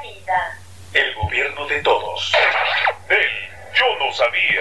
[0.00, 0.58] vida.
[0.94, 2.32] El gobierno de todos.
[3.08, 4.60] Él, yo no sabía.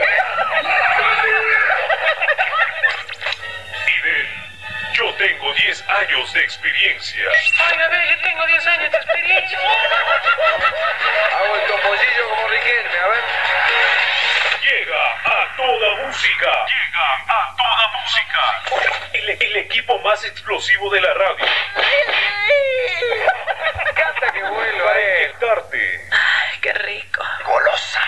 [3.87, 4.27] Y de él,
[4.93, 7.25] yo tengo 10 años de experiencia.
[7.59, 9.59] Ay, a ver, yo tengo 10 años de experiencia.
[11.35, 13.23] Hago el topollillo como Riquelme, a ver.
[14.61, 16.65] Llega a toda música.
[16.65, 18.61] Llega a toda música.
[19.13, 21.45] El, el equipo más explosivo de la radio.
[24.89, 25.23] Eh.
[25.23, 26.01] inyectarte.
[26.11, 27.23] Ay, qué rico.
[27.45, 28.01] Golosa.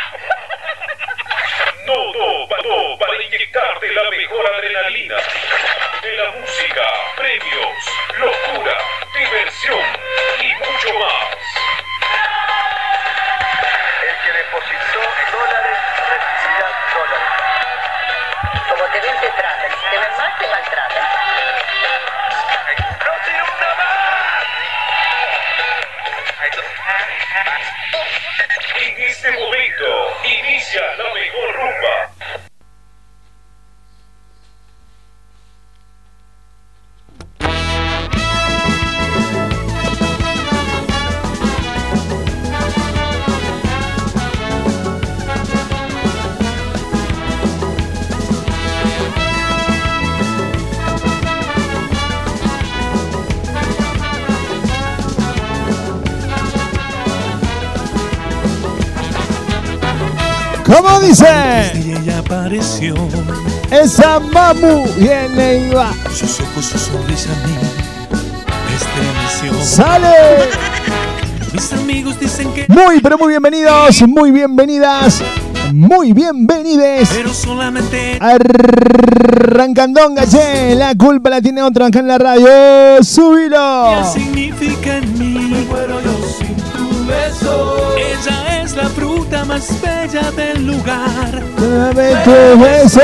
[1.85, 5.15] No, no, pa- no, para inyectarte la mejor adrenalina.
[6.01, 6.81] De la música,
[7.15, 7.77] premios,
[8.17, 8.77] locura,
[9.15, 9.79] diversión
[10.41, 11.27] y mucho más.
[14.03, 15.01] El que depositó
[15.31, 15.77] dólares
[16.09, 18.69] recibirá dólares.
[18.69, 19.27] Como te ven, te.
[19.27, 20.47] Si te ven mal, te
[60.75, 61.71] ¿Cómo dice?
[61.75, 62.95] Y ella apareció,
[63.69, 65.91] Esa mamu viene y va.
[66.13, 67.67] sus ojos, su sonrisa a mí me
[68.75, 69.53] estremeció.
[69.63, 70.49] ¡Sale!
[71.53, 75.21] Mis amigos dicen que, Muy, pero muy bienvenidos, muy bienvenidas,
[75.71, 77.09] muy bienvenides.
[77.13, 82.47] pero solamente Arrancandonga, che, la culpa la tiene otro acá en la radio.
[83.03, 83.91] ¡Súbilo!
[83.91, 85.67] ella significa en mí.
[85.69, 87.72] muero yo sin tu beso.
[89.53, 91.43] Más bella del lugar.
[91.59, 92.99] Dame tu beso.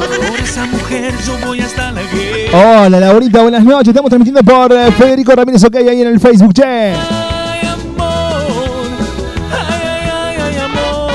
[0.00, 2.82] Por esa mujer yo voy hasta la guerra.
[2.86, 3.88] Hola, Laurita, buenas noches.
[3.88, 6.64] Estamos transmitiendo por eh, Federico Ramírez OK ahí en el Facebook, che.
[6.64, 6.94] Ay,
[7.68, 8.44] amor.
[9.52, 11.12] Ay, ay, ay, ay, amor.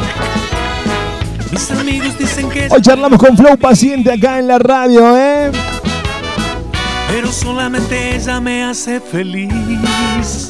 [1.51, 5.51] mis amigos dicen que Hoy charlamos con Flow Paciente acá en la radio, ¿eh?
[7.13, 10.49] pero solamente ella me hace feliz.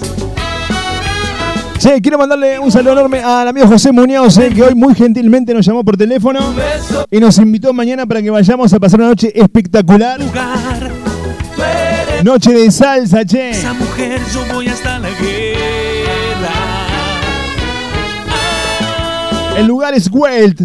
[1.80, 5.54] Che, quiero mandarle un saludo enorme al amigo José Muñoz, eh, que hoy muy gentilmente
[5.54, 6.40] nos llamó por teléfono
[7.12, 10.22] y nos invitó mañana para que vayamos a pasar una noche espectacular.
[12.24, 13.50] Noche de salsa, che.
[13.50, 16.54] esa mujer yo voy hasta la guerra.
[19.58, 20.62] El lugar es Welt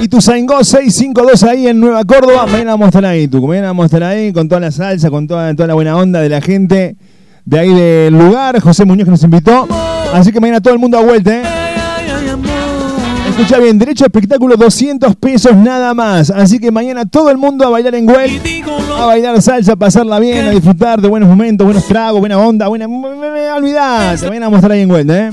[0.00, 2.46] y tu Saingó 652 ahí en Nueva Córdoba.
[2.46, 3.46] Mañana vamos a estar ahí, tú.
[3.46, 6.20] Mañana vamos a estar ahí con toda la salsa, con toda, toda la buena onda
[6.20, 6.96] de la gente
[7.44, 8.60] de ahí del lugar.
[8.60, 9.68] José Muñoz que nos invitó.
[10.12, 11.55] Así que mañana todo el mundo a vuelta, ¿eh?
[13.36, 16.30] Escucha bien, derecho a espectáculo 200 pesos nada más.
[16.30, 19.76] Así que mañana todo el mundo a bailar en Y digo a bailar salsa, a
[19.76, 22.86] pasarla bien, a disfrutar de buenos momentos, buenos tragos, buena onda, buena.
[22.86, 25.30] Olvidate, mañana vamos a estar ahí en Well, ¿eh?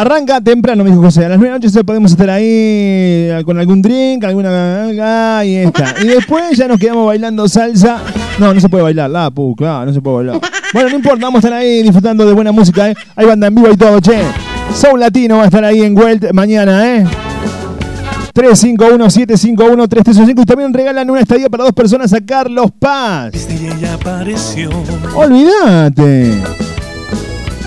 [0.00, 1.24] Arranca temprano, me dijo José.
[1.24, 5.38] A las 9 de la noche podemos estar ahí eh, con algún drink, alguna.
[5.38, 5.94] Ahí está.
[6.02, 8.02] Y después ya nos quedamos bailando salsa.
[8.40, 10.40] No, no se puede bailar, la pu, claro, no se puede bailar.
[10.72, 12.96] Bueno, no importa, vamos a estar ahí disfrutando de buena música, ¿eh?
[13.14, 14.49] Hay banda en vivo y todo, che.
[14.74, 17.04] Soul Latino va a estar ahí en Welt mañana, ¿eh?
[18.34, 23.32] 351-751-335 y también regalan una estadía para dos personas a Carlos Paz.
[23.92, 24.70] apareció.
[25.14, 26.32] Olvídate.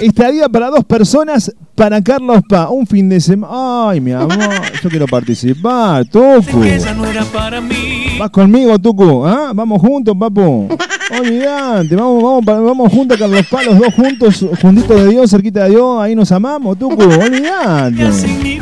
[0.02, 2.68] Estadía para dos personas para Carlos Paz.
[2.72, 3.90] Un fin de semana.
[3.90, 4.32] Ay, mi amor,
[4.84, 6.06] yo quiero participar.
[6.06, 6.64] Tucu.
[6.64, 8.16] Esa no era para mí.
[8.18, 9.26] ¿Vas conmigo, Tucu?
[9.26, 9.52] ¿Ah?
[9.54, 10.70] Vamos juntos, papu.
[11.19, 15.63] Olvídate, vamos, vamos, pa- vamos juntos, Carlos Paz, los dos juntos, juntitos de Dios, cerquita
[15.65, 18.60] de Dios, ahí nos amamos, Tucu, yo sí.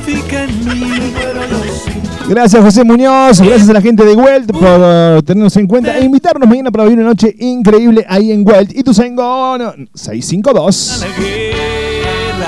[2.27, 6.03] Gracias José Muñoz, gracias a la gente de Welt por eh, tenernos en cuenta e
[6.06, 8.71] invitarnos mañana para vivir una noche increíble ahí en Welt.
[8.74, 11.01] Y tu Sengo no, 652.
[11.01, 12.48] La guerra.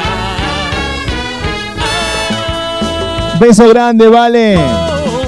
[3.40, 4.58] Beso grande, vale.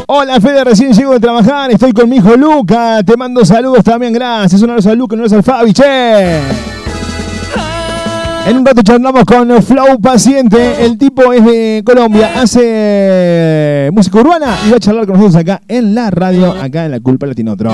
[0.07, 4.13] Hola Fede, recién llego de trabajar, estoy con mi hijo Luca, te mando saludos también,
[4.13, 4.61] gracias.
[4.61, 6.41] Un abrazo a Luca, un abrazo al Fabi, che.
[8.45, 14.55] En un rato charlamos con Flow Paciente, el tipo es de Colombia, hace música urbana
[14.67, 17.71] y va a charlar con nosotros acá en la radio, acá en La Culpa Latinotro.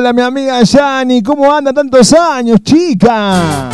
[0.00, 3.68] Hola, mi amiga Yani, ¿cómo anda tantos años, chica?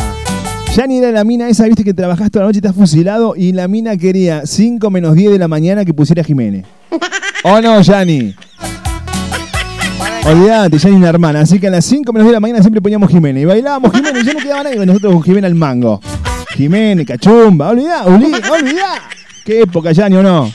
[0.76, 3.52] Yani era la mina esa, viste que trabajaste toda la noche y estás fusilado y
[3.52, 6.66] la mina quería 5 menos 10 de la mañana que pusiera Jiménez.
[7.44, 8.34] ¿O no, Yani?
[10.24, 12.60] Olvídate, Yani es una hermana, así que a las 5 menos 10 de la mañana
[12.60, 13.44] siempre poníamos Jiménez.
[13.44, 16.00] Y bailábamos Jiménez, y ya no quedaba nadie, nosotros con Jiménez al mango.
[16.56, 19.00] Jiménez, cachumba, olvidá, olvidá.
[19.44, 20.50] Qué época, Yani, ¿o no?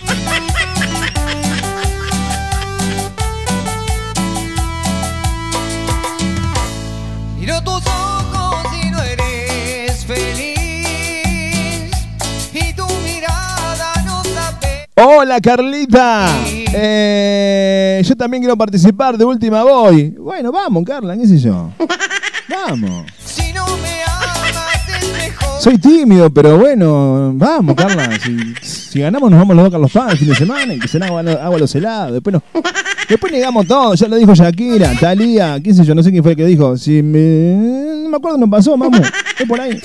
[15.21, 16.25] Hola Carlita.
[16.47, 20.09] Eh, yo también quiero participar de Última Voy.
[20.19, 21.71] Bueno, vamos, Carla, qué sé yo.
[22.50, 23.06] Vamos.
[23.23, 25.62] Si no me amas es mejor.
[25.62, 28.09] Soy tímido, pero bueno, vamos, Carla.
[28.19, 30.79] Si, si ganamos, nos vamos los dos a Carlos Paz el fin de semana y
[30.79, 31.21] que se den agua,
[31.59, 32.13] los helados.
[32.13, 32.38] Después,
[33.07, 33.94] después negamos todo.
[33.94, 36.77] Ya lo dijo Shakira, Talía, qué sé yo, no sé quién fue el que dijo.
[36.77, 39.00] Si me, no me acuerdo, no pasó, vamos.
[39.38, 39.79] Es por ahí.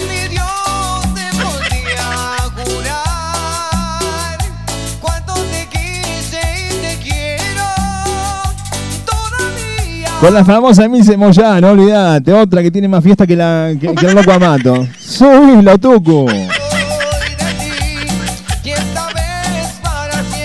[10.27, 14.13] Con la famosa Mise Moyano, olvídate, otra que tiene más fiesta que, la, que, el
[14.13, 14.89] loco Amato.
[14.99, 16.27] Subilo, Tucu.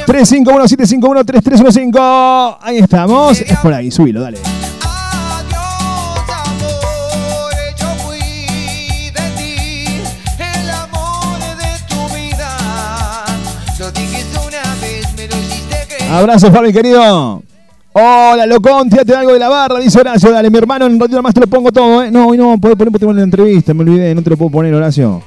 [0.05, 2.57] 351-751-3315.
[2.61, 3.41] Ahí estamos.
[3.41, 4.37] Es por ahí, subilo, dale.
[16.11, 17.41] Abrazo, Fabi, querido.
[17.93, 20.31] Hola, Locón, tírate algo de la barra, dice Horacio.
[20.31, 22.09] Dale, mi hermano, en un ratito más te lo pongo todo, ¿eh?
[22.11, 24.49] No, hoy no, podés poner porque tengo una entrevista, me olvidé, no te lo puedo
[24.51, 25.21] poner, Horacio.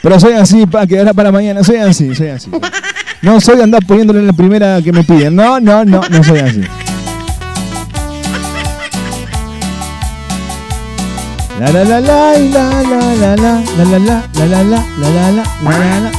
[0.00, 2.50] Pero soy así, pa, que ahora para mañana, soy así, soy así.
[3.20, 5.34] No soy de andar poniéndole en la primera que me piden.
[5.34, 6.60] No, no, no, no soy así.
[11.58, 14.82] La la la la la la la la la la la la la la la
[15.02, 16.12] la la la la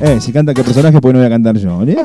[0.00, 1.76] Eh, si canta qué personaje, pues no voy a cantar yo.
[1.76, 2.02] olvidá.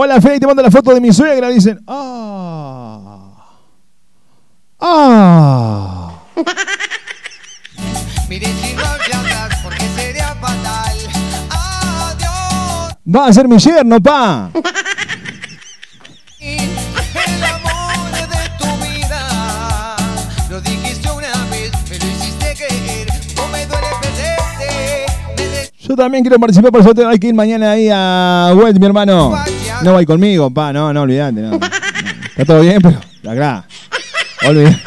[0.00, 1.48] Hola Fede, te mando la foto de mi suegra.
[1.48, 3.34] Dicen, ¡ah!
[4.78, 6.22] ¡ah!
[13.16, 14.52] Va a ser mi yerno, pa.
[25.80, 27.04] Yo también quiero participar por suerte.
[27.04, 29.34] Hay que ir mañana ahí a Wet, mi hermano.
[29.82, 31.54] No va conmigo, pa, no, no, olvidate, no.
[31.54, 33.64] Está todo bien, pero la gra.
[34.46, 34.82] Olvidate.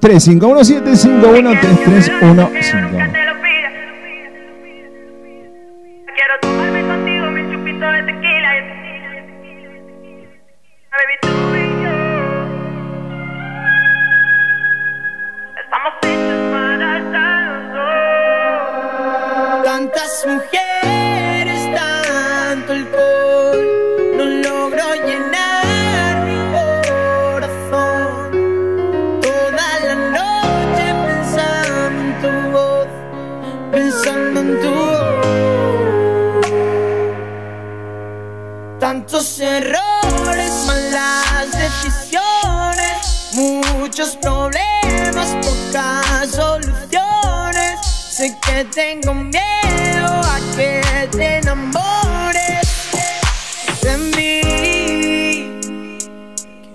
[0.00, 3.29] Tres cinco uno siete cinco uno tres tres uno cinco.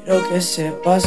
[0.06, 1.04] Quiero que sepas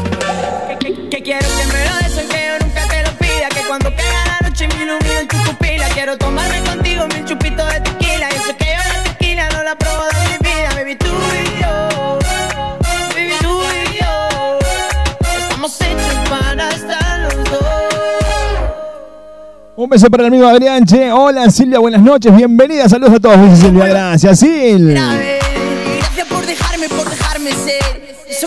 [0.69, 3.49] que, que- que quiero que me lo des yo nunca te lo pida.
[3.55, 5.87] Que cuando caiga la noche me ilumine en tu pupila.
[5.95, 8.28] Quiero tomarme contigo mil chupitos de tequila.
[8.31, 10.69] Yo sé que yo la tequila no la pruebo de mi vida.
[10.75, 12.19] Baby, tú y yo.
[13.14, 14.59] Baby, tú y yo.
[15.38, 17.64] Estamos hechos para estar los dos.
[19.76, 21.12] Un beso para el amigo Adrián, che.
[21.12, 22.88] Hola Silvia, buenas noches, bienvenida.
[22.88, 23.87] Saludos a todos, dice Silvia.
[23.87, 24.99] Gracias, Sil.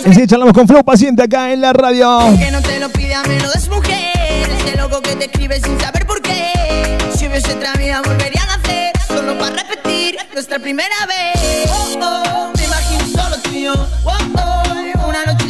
[0.04, 2.18] Enseguida charlamos con Flow Paciente acá en la radio.
[2.36, 4.50] que no te lo pida, me lo des mujer.
[4.58, 6.98] Ese loco que te escribe sin saber por qué.
[7.16, 8.92] Si hubiese otra vida, volvería a nacer.
[9.06, 11.70] Solo para repetir nuestra primera vez.
[11.70, 13.74] Oh, oh, me imagino solo tú y yo.
[14.04, 15.41] Oh, oh, una noche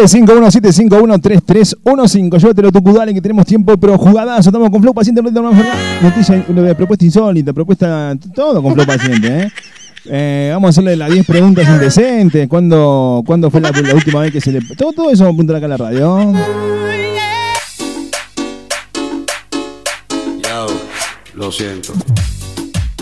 [0.00, 2.38] 351-751-3315.
[2.38, 4.48] Llévatelo tu Kudalen que tenemos tiempo, pero jugadazo.
[4.48, 5.20] Estamos con Flow Paciente.
[5.22, 6.42] Noticia,
[6.76, 8.16] propuesta insólita, propuesta.
[8.34, 9.52] Todo con Flow Paciente, ¿eh?
[10.06, 12.48] Eh, vamos a hacerle las 10 preguntas indecentes.
[12.48, 14.62] ¿Cuándo, ¿Cuándo fue la, última vez que se le.?
[14.76, 16.32] Todo, todo eso apunta acá a la radio.
[20.42, 20.68] Yao,
[21.34, 21.92] lo siento.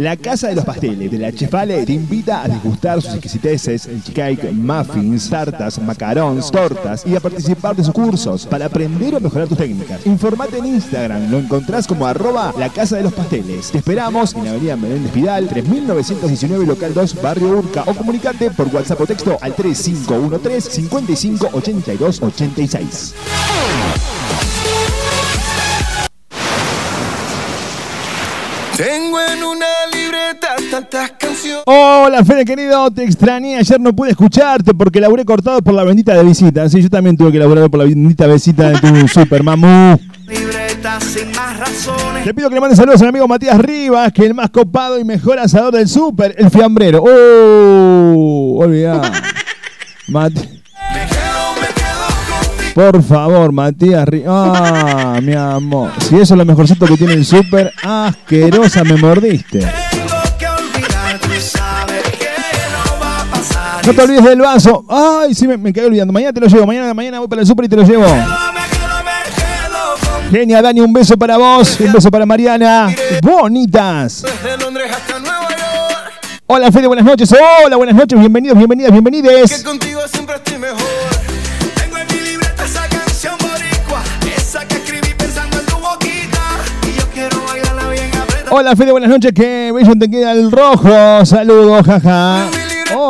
[0.00, 4.50] La Casa de los Pasteles de la Chefale te invita a degustar sus exquisiteces, cake,
[4.50, 9.58] muffins, tartas, macarons, tortas y a participar de sus cursos para aprender o mejorar tus
[9.58, 10.06] técnicas.
[10.06, 13.70] Informate en Instagram, lo encontrás como arroba la Casa de los Pasteles.
[13.72, 19.02] Te esperamos en Avenida Menéndez Vidal, 3919 Local 2, Barrio Urca o comunicate por WhatsApp
[19.02, 23.14] o texto al 3513 55 82 86.
[28.78, 29.79] Tengo en una
[30.38, 31.62] tantas canciones.
[31.66, 36.14] Hola Fede querido, te extrañé, ayer no pude escucharte porque laburé cortado por la bendita
[36.14, 36.68] de visita.
[36.68, 39.98] Sí, yo también tuve que laburar por la bendita visita de tu super mamú.
[41.00, 42.24] Sin más razones.
[42.24, 44.98] Te pido que le mandes saludos al amigo Matías Rivas, que es el más copado
[44.98, 47.02] y mejor asador del super, el fiambrero.
[47.04, 48.58] ¡Oh!
[48.60, 49.00] Olvidá.
[50.08, 50.60] Mati-
[52.74, 54.28] Por favor, Matías Rivas.
[54.60, 55.90] Ah, mi amor.
[56.00, 59.66] Si eso es lo mejorcito que tiene el super, asquerosa me mordiste.
[63.90, 64.84] No te olvides del vaso.
[64.88, 66.12] Ay, sí, me, me quedé olvidando.
[66.12, 66.64] Mañana te lo llevo.
[66.64, 68.06] Mañana, mañana voy para el super y te lo llevo.
[70.30, 71.80] Genia, Dani, un beso para vos.
[71.80, 72.94] Un beso para Mariana.
[73.20, 74.22] Bonitas.
[74.22, 76.12] Desde Londres hasta Nueva York.
[76.46, 77.34] Hola, Fede, buenas noches.
[77.64, 78.16] Hola, buenas noches.
[78.16, 79.62] Bienvenidos, bienvenidas, Que bienvenides.
[79.64, 80.78] contigo siempre estoy mejor.
[81.74, 84.04] Tengo en mi libreta esa canción boricua.
[84.36, 86.40] Esa que escribí pensando en tu boquita.
[86.88, 88.52] Y yo quiero bailarla bien apretada.
[88.52, 89.32] Hola, Fede, buenas noches.
[89.34, 91.26] Qué bello te queda el rojo.
[91.26, 92.46] Saludos, jaja.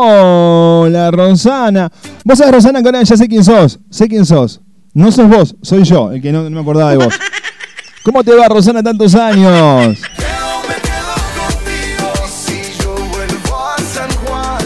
[0.02, 1.90] Hola, Rosana.
[2.24, 3.78] Vos sabés, Rosana, que ahora ya sé quién sos.
[3.90, 4.62] Sé quién sos.
[4.94, 7.14] No sos vos, soy yo, el que no, no me acordaba de vos.
[8.02, 9.98] ¿Cómo te va, Rosana, tantos años?
[12.26, 14.58] Si yo vuelvo a San Juan.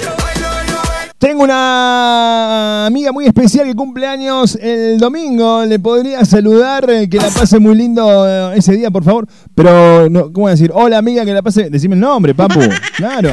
[0.00, 1.12] Yo bailo, yo bailo.
[1.18, 5.64] Tengo una amiga muy especial que cumple años el domingo.
[5.64, 9.26] Le podría saludar, eh, que la pase muy lindo eh, ese día, por favor.
[9.56, 10.70] Pero, no, ¿cómo voy a decir?
[10.72, 11.68] Hola, amiga, que la pase.
[11.68, 12.60] Decime el nombre, papu.
[12.96, 13.30] Claro.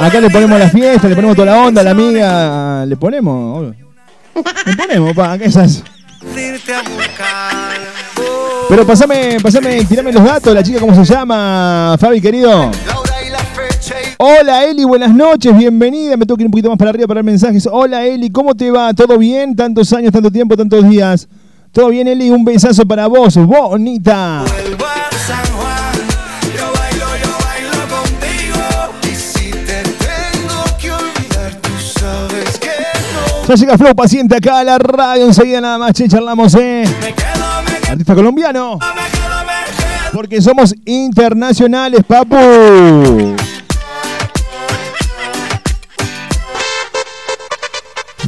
[0.00, 2.86] Acá le ponemos la fiesta, le ponemos toda la onda a la amiga.
[2.86, 3.74] Le ponemos.
[4.66, 5.82] Le ponemos, pa, ¿qué esas?
[6.34, 7.76] Irte a buscar.
[8.70, 11.96] Pero pasame, pasame, tirame los datos, la chica, ¿cómo se llama?
[12.00, 12.70] Fabi, querido.
[14.16, 16.16] Hola Eli, buenas noches, bienvenida.
[16.16, 17.68] Me tengo que ir un poquito más para arriba para ver mensajes.
[17.70, 18.94] Hola Eli, ¿cómo te va?
[18.94, 19.54] ¿Todo bien?
[19.54, 21.28] Tantos años, tanto tiempo, tantos días.
[21.72, 24.44] Todo bien, Eli, un besazo para vos, bonita.
[33.50, 35.26] Ya llega Flow paciente acá a la radio.
[35.26, 36.84] Enseguida nada más, che, charlamos, eh.
[37.90, 38.78] Artista colombiano.
[40.12, 42.36] Porque somos internacionales, papu.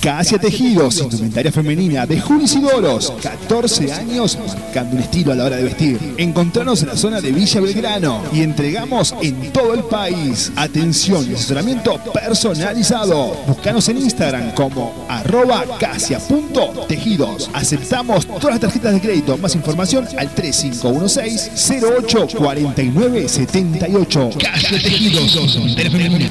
[0.00, 5.44] Casia Tejidos, indumentaria femenina de Junis y Doros, 14 años marcando un estilo a la
[5.44, 6.14] hora de vestir.
[6.16, 10.52] Encontranos en la zona de Villa Belgrano y entregamos en todo el país.
[10.56, 13.36] Atención y asesoramiento personalizado.
[13.46, 17.50] Búscanos en Instagram como arroba casia.tejidos.
[17.52, 19.36] Aceptamos todas las tarjetas de crédito.
[19.36, 24.30] Más información al 3516 08 49 78.
[24.38, 26.30] Casia Tejidos, indumentaria femenina.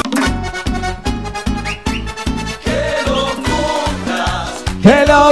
[4.83, 5.31] Panamá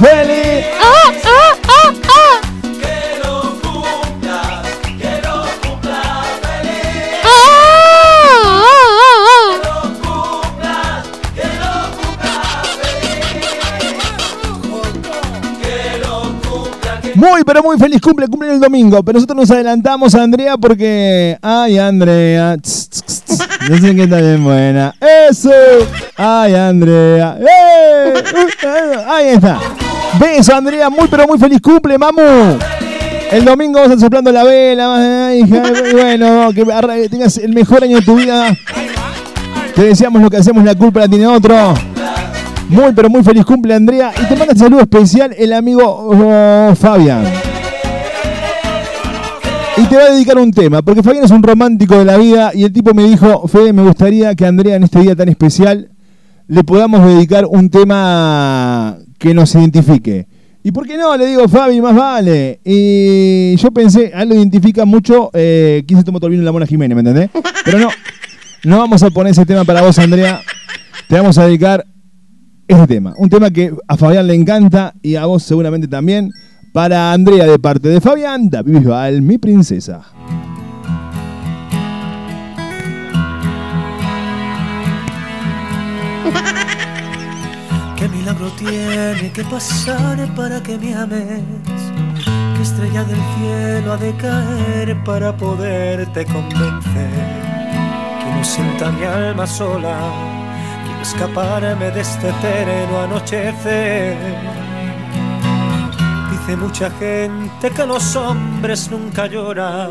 [0.00, 2.24] trae la sandunga.
[4.82, 6.02] eh, ¡Que los cumpla
[17.02, 17.14] feliz!
[17.14, 19.02] Muy, pero muy feliz cumple, cumple el domingo.
[19.02, 21.36] Pero nosotros nos adelantamos a Andrea porque.
[21.42, 22.56] Ay, Andrea.
[22.58, 24.94] tss, tss, tss, No sé qué tal es buena.
[25.28, 25.50] ¡Eso!
[26.16, 27.36] Ay, Andrea.
[27.40, 28.14] ¡Eh!
[28.14, 29.58] Uh, Ahí está.
[30.18, 30.88] Beso, Andrea.
[30.90, 32.58] Muy, pero muy feliz cumple, mamu.
[33.30, 35.34] El domingo vas a soplando la vela.
[35.34, 36.64] hija, bueno, que
[37.10, 38.56] tengas el mejor año de tu vida.
[39.74, 41.74] Te deseamos lo que hacemos, la culpa la tiene otro.
[42.68, 44.12] Muy, pero muy feliz cumple, Andrea.
[44.18, 47.24] Y te manda un saludo especial el amigo oh, Fabián.
[49.78, 52.50] Y te va a dedicar un tema, porque Fabián es un romántico de la vida
[52.52, 55.90] y el tipo me dijo, Fede, me gustaría que Andrea en este día tan especial
[56.48, 60.26] le podamos dedicar un tema que nos identifique.
[60.64, 61.16] ¿Y por qué no?
[61.16, 62.58] Le digo, Fabi, más vale.
[62.64, 66.44] Y yo pensé, a él lo identifica mucho, eh, quién se tomó todo el vino
[66.44, 67.30] la Mona Jiménez, ¿me entendés?
[67.64, 67.88] Pero no,
[68.64, 70.40] no vamos a poner ese tema para vos, Andrea.
[71.08, 71.86] Te vamos a dedicar
[72.66, 73.14] este tema.
[73.16, 76.32] Un tema que a Fabián le encanta y a vos seguramente también.
[76.78, 80.00] Para Andrea de parte de Fabián, David Bisbal, mi princesa.
[87.96, 91.42] ¿Qué milagro tiene que pasar para que me ames?
[92.54, 97.10] ¿Qué estrella del cielo ha de caer para poderte convencer?
[98.20, 99.98] Que no sienta mi alma sola,
[100.84, 104.67] quiero escaparme de este eterno anochecer.
[106.48, 109.90] Dice mucha gente que los hombres nunca lloran,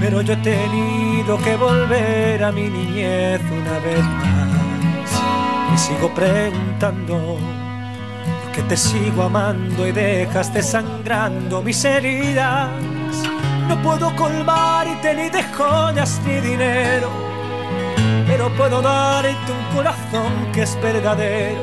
[0.00, 5.70] pero yo he tenido que volver a mi niñez una vez más.
[5.70, 12.70] Me sigo preguntando por qué te sigo amando y dejas desangrando mis heridas.
[13.68, 17.10] No puedo colmarte ni de joyas ni dinero,
[18.26, 21.60] pero puedo darte un corazón que es verdadero.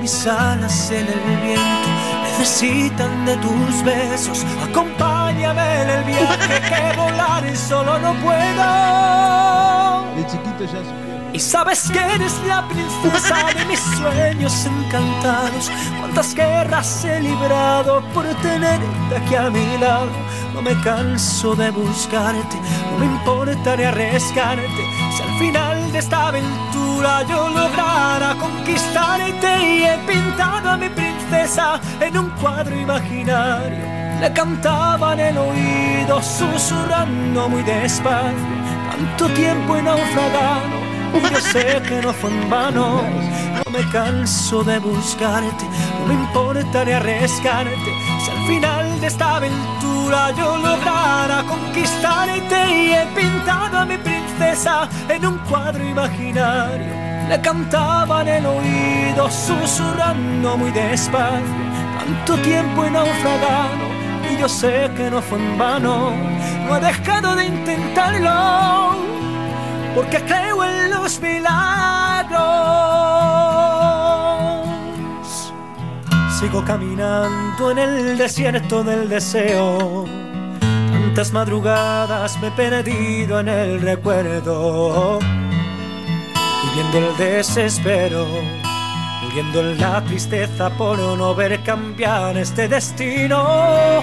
[0.00, 4.44] Mis alas en el viento necesitan de tus besos.
[4.68, 10.04] Acompáñame en el viaje que volar solo no puedo.
[10.16, 15.70] De chiquito ya Y sabes que eres la princesa de mis sueños encantados.
[16.00, 20.10] Cuántas guerras he librado por tenerte aquí a mi lado.
[20.52, 22.56] No me canso de buscarte,
[22.90, 24.82] no me importa ni arriesgarte.
[25.14, 25.65] Si al final
[25.98, 33.84] esta aventura yo lograra conquistarte y he pintado a mi princesa en un cuadro imaginario.
[34.20, 38.56] Le cantaba en el oído, susurrando muy despacio.
[38.90, 40.85] Tanto tiempo he naufragado
[41.20, 43.02] yo sé que no fue en vano.
[43.64, 45.64] No me canso de buscarte,
[46.00, 47.90] no me importa ni arriesgarte.
[48.24, 54.88] Si al final de esta aventura yo lograra conquistarte y he pintado a mi princesa
[55.08, 57.06] en un cuadro imaginario.
[57.28, 61.66] Le cantaba en el oído, susurrando muy despacio.
[61.98, 63.86] Tanto tiempo he naufragado
[64.30, 66.12] y yo sé que no fue en vano.
[66.68, 69.15] No he dejado de intentarlo
[69.96, 72.38] porque creo en los milagros.
[76.38, 80.04] Sigo caminando en el desierto del deseo.
[80.60, 85.18] Tantas madrugadas me he perdido en el recuerdo.
[86.62, 88.26] Viviendo el desespero,
[89.22, 94.02] muriendo en la tristeza por no ver cambiar este destino.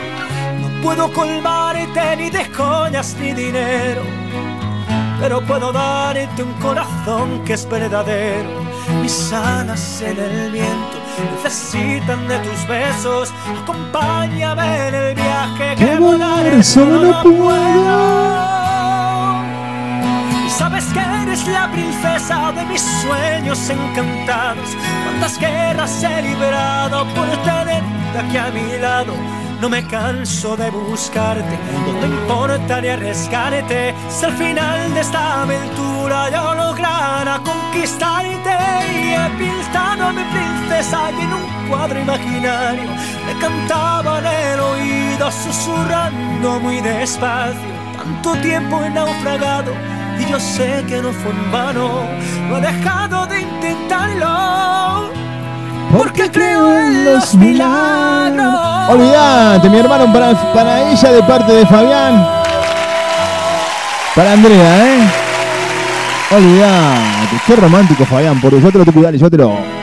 [0.59, 4.23] No puedo colmarte ni de joyas ni dinero
[5.23, 8.49] pero puedo darte un corazón que es verdadero.
[9.01, 10.97] Mis alas en el viento
[11.41, 13.33] necesitan de tus besos.
[13.61, 18.33] Acompáñame en el viaje que volaré solo no puedo.
[20.45, 24.75] Y sabes que eres la princesa de mis sueños encantados.
[25.05, 29.13] Cuántas guerras he librado por tenerte aquí a mi lado.
[29.63, 33.95] No me canso de buscarte, no me importa ni arriesgarte.
[34.09, 38.57] Si al final de esta aventura yo lograra conquistarte
[38.93, 42.89] y he pintado a mi princesa en un cuadro imaginario
[43.25, 47.61] le cantaba en el oído susurrando muy despacio.
[47.95, 49.71] Tanto tiempo he naufragado
[50.19, 52.03] y yo sé que no fue en vano.
[52.49, 55.22] No he dejado de intentarlo
[55.95, 58.53] porque creo en los milagros.
[58.89, 62.27] Olvídate, mi hermano, para, para ella de parte de Fabián.
[64.15, 64.99] Para Andrea, ¿eh?
[66.35, 69.82] Olvídate, qué romántico Fabián, por yo te lo tengo, dale, yo te lo.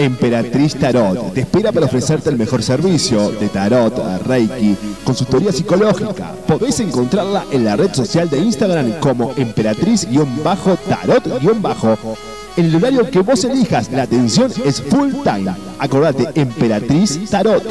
[0.00, 3.92] Emperatriz Tarot te espera para ofrecerte el mejor servicio de tarot,
[4.26, 6.32] reiki, consultoría psicológica.
[6.46, 11.42] Podés encontrarla en la red social de Instagram como emperatriz-tarot-
[12.56, 15.54] en el horario que vos elijas, la atención es full time.
[15.78, 17.62] Acordate, Emperatriz Tarot.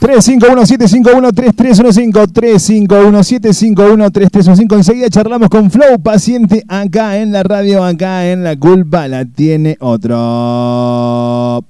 [0.00, 4.76] 351-751-3315, 351-751-3315.
[4.76, 9.76] Enseguida charlamos con Flow, paciente acá en la radio, acá en La Culpa la tiene
[9.80, 11.64] otro.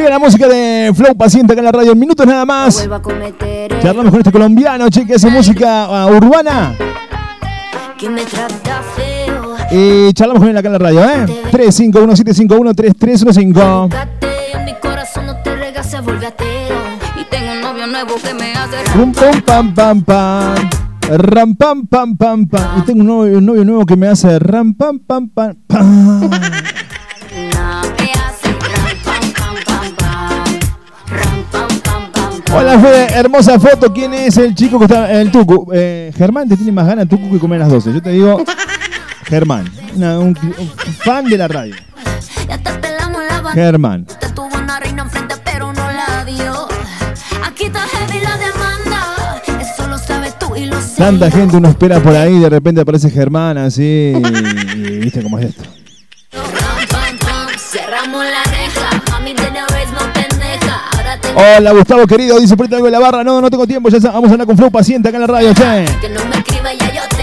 [0.00, 2.88] Llega la música de Flow Paciente acá en la radio en minutos nada más.
[3.82, 6.74] Charlamos con este colombiano, che, que hace música ah, urbana.
[9.70, 11.26] Y charlamos con él acá en la radio, ¿eh?
[11.52, 13.90] 3517513315
[18.04, 20.70] nuevo que me hace Rum, pam, pam, pam, pam.
[21.08, 22.78] Ram, pam, pam, pam, pam.
[22.78, 26.30] Y tengo un novio, nuevo que me hace ram, pam, pam, pam, pam.
[32.52, 33.92] Hola, Fede, hermosa foto.
[33.92, 35.70] ¿Quién es el chico que está en el Tucu?
[35.72, 37.92] Eh, Germán te tiene más ganas Tucu que comer a las 12.
[37.92, 38.44] Yo te digo,
[39.24, 40.36] Germán, un
[41.04, 41.74] fan de la radio.
[43.52, 44.06] Germán.
[51.00, 54.12] Tanta gente uno espera por ahí, de repente aparece Germán así.
[54.74, 55.62] Y, viste cómo es esto.
[56.32, 56.38] De
[61.22, 63.24] te Hola Gustavo querido, dice algo en la barra.
[63.24, 65.54] No, no tengo tiempo, ya vamos a hablar con Flow paciente acá en la radio,
[65.54, 65.86] che.
[66.02, 67.19] Que no me escriba, ya yo tengo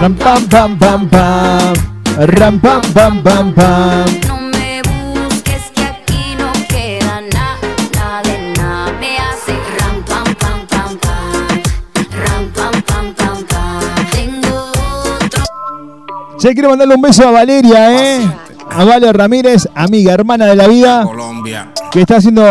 [0.00, 1.74] Ram pam pam pam pam.
[2.38, 4.06] Ram pam pam pam pam.
[4.28, 8.92] No me busques que aquí no queda nada, nada de nada.
[9.00, 11.62] Me hace ram pam pam pam pam,
[12.24, 14.06] ram pam pam pam pam.
[14.12, 14.70] Tengo
[15.24, 15.42] otro.
[16.38, 18.30] Che, quiero mandarle un beso a Valeria, ¿eh?
[18.70, 21.72] A Vale Ramírez, amiga, hermana de la vida, Colombia.
[21.90, 22.42] que está haciendo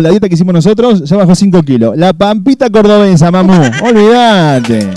[0.00, 1.96] la dieta que hicimos nosotros, ya bajó 5 kilos.
[1.96, 4.90] La pampita cordobesa, mamú, olvídate.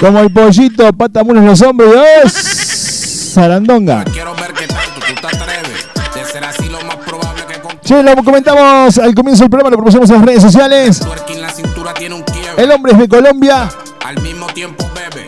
[0.00, 2.28] Como el pollito, pata mulos los hombros, ¡oh!
[2.28, 4.04] Sarandonga.
[4.04, 5.88] Quiero ver qué tanto tú te atreves.
[6.14, 9.70] De ser así lo más probable que con Che, lo comentamos al comienzo del programa,
[9.70, 11.00] lo propusimos en las redes sociales.
[11.28, 12.62] en la cintura tiene un quiebre.
[12.62, 13.68] El hombre es de Colombia,
[14.06, 15.26] Al mismo tiempo bebe.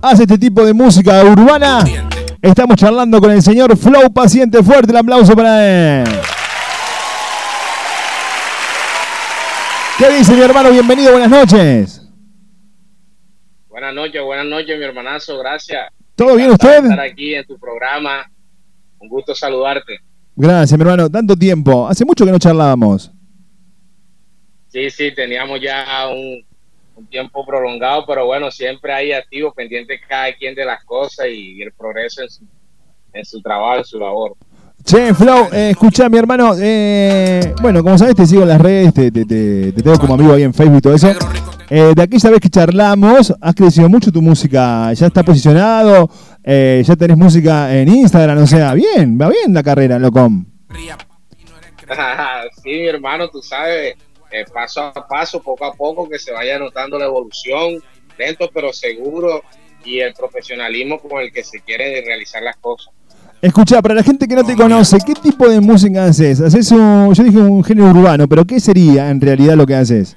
[0.00, 1.84] hace este tipo de música urbana.
[2.40, 6.04] Estamos charlando con el señor Flow Paciente Fuerte, el aplauso para él.
[9.98, 10.70] ¿Qué dice mi hermano?
[10.70, 12.01] Bienvenido, buenas noches.
[13.82, 15.90] Buenas noches, buenas noches, mi hermanazo, gracias.
[16.14, 16.84] ¿Todo bien usted?
[16.84, 18.30] Estar aquí en tu programa.
[19.00, 19.98] Un gusto saludarte.
[20.36, 21.10] Gracias, mi hermano.
[21.10, 21.88] Tanto tiempo.
[21.88, 23.10] Hace mucho que no charlábamos.
[24.68, 26.44] Sí, sí, teníamos ya un,
[26.94, 31.60] un tiempo prolongado, pero bueno, siempre ahí activo, pendiente cada quien de las cosas y,
[31.60, 32.44] el progreso en su,
[33.12, 34.36] en su trabajo, en su labor.
[34.84, 36.54] Che, Flow, eh, escucha, mi hermano.
[36.58, 40.14] eh, bueno, como sabes, te sigo en las redes, te, te- te- te tengo como
[40.14, 41.08] amigo ahí en Facebook y todo eso.
[41.70, 44.92] Eh, de aquella vez que charlamos, has crecido mucho tu música.
[44.92, 46.10] Ya está posicionado,
[46.42, 50.44] eh, ya tenés música en Instagram, o sea, bien, va bien la carrera, Locom.
[52.62, 53.94] sí, mi hermano, tú sabes,
[54.30, 57.74] eh, paso a paso, poco a poco, que se vaya notando la evolución,
[58.18, 59.42] lento pero seguro,
[59.84, 62.92] y el profesionalismo con el que se quiere realizar las cosas.
[63.42, 66.40] Escucha, para la gente que no te conoce, ¿qué tipo de música haces?
[66.40, 70.16] Haces un, yo dije un género urbano, pero ¿qué sería en realidad lo que haces?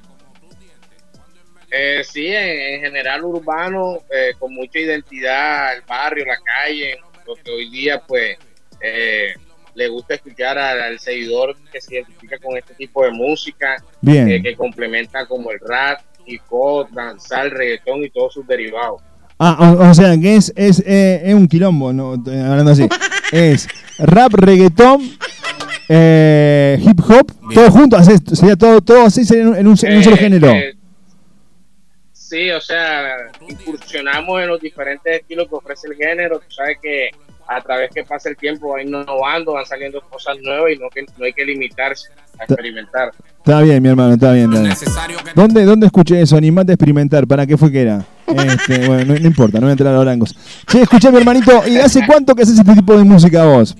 [1.72, 7.34] Eh, sí, en, en general urbano, eh, con mucha identidad, el barrio, la calle, lo
[7.34, 8.38] que hoy día pues
[8.80, 9.34] eh,
[9.74, 14.30] le gusta escuchar al, al seguidor que se identifica con este tipo de música, Bien.
[14.30, 19.02] eh, que complementa como el rap, hip hop, danzar, reggaetón y todos sus derivados.
[19.38, 22.16] Ah, o, o sea, que es, es, eh, es un quilombo, ¿no?
[22.16, 22.88] Eh, hablando así.
[23.32, 23.68] Es
[23.98, 25.02] rap, reggaetón,
[25.90, 29.78] eh, hip hop, todo junto, haces, sería todo, todo así sería en un, en un-
[29.82, 30.48] en un solo Eh, género.
[30.52, 30.76] eh,
[32.14, 33.10] sí, o sea,
[33.50, 36.40] incursionamos en los diferentes estilos que ofrece el género.
[36.40, 37.10] Tú sabes que
[37.48, 41.02] a través que pasa el tiempo va innovando, van saliendo cosas nuevas y no, que,
[41.18, 43.12] no hay que limitarse a experimentar.
[43.40, 44.54] Está bien, mi hermano, está bien.
[44.54, 45.20] está bien.
[45.36, 46.38] ¿Dónde, ¿Dónde escuché eso?
[46.38, 47.28] Animate a experimentar.
[47.28, 48.06] ¿Para qué fue que era?
[48.28, 50.36] Este, bueno, no, no importa, no voy a entrar a los blancos.
[50.68, 53.76] Che, escuché, mi hermanito, ¿y hace cuánto que haces este tipo de música vos?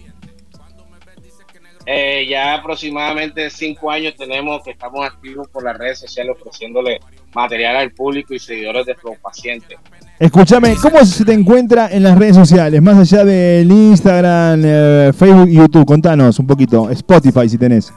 [1.88, 7.00] Eh, ya aproximadamente cinco años tenemos que estamos activos por las redes sociales ofreciéndole
[7.34, 9.78] material al público y seguidores de Flow Paciente.
[10.18, 12.82] Escúchame, ¿cómo se te encuentra en las redes sociales?
[12.82, 15.86] Más allá del Instagram, eh, Facebook y YouTube.
[15.86, 16.90] Contanos un poquito.
[16.90, 17.94] Spotify si tenés.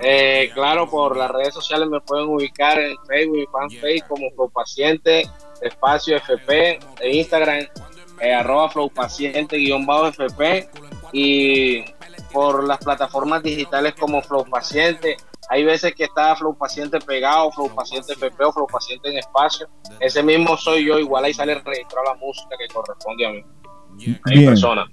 [0.00, 4.50] Eh, claro, por las redes sociales me pueden ubicar en Facebook y fanpage como Flow
[4.50, 5.28] Paciente
[5.60, 7.66] espacio FP, en Instagram,
[8.20, 10.68] eh, arroba flowpaciente guion bajo FP
[11.12, 11.84] y
[12.32, 15.16] por las plataformas digitales como Flow Paciente.
[15.48, 19.68] Hay veces que está Flow Paciente pegado, Flow Paciente FP o Flow Paciente en espacio.
[20.00, 23.44] Ese mismo soy yo, igual ahí sale registrada la música que corresponde a mí.
[23.98, 24.46] En Bien.
[24.46, 24.86] persona.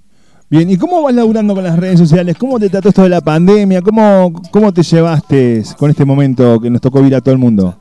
[0.50, 2.36] Bien, ¿y cómo vas laburando con las redes sociales?
[2.38, 3.80] ¿Cómo te trató esto de la pandemia?
[3.80, 7.76] ¿Cómo, cómo te llevaste con este momento que nos tocó vivir a todo el mundo?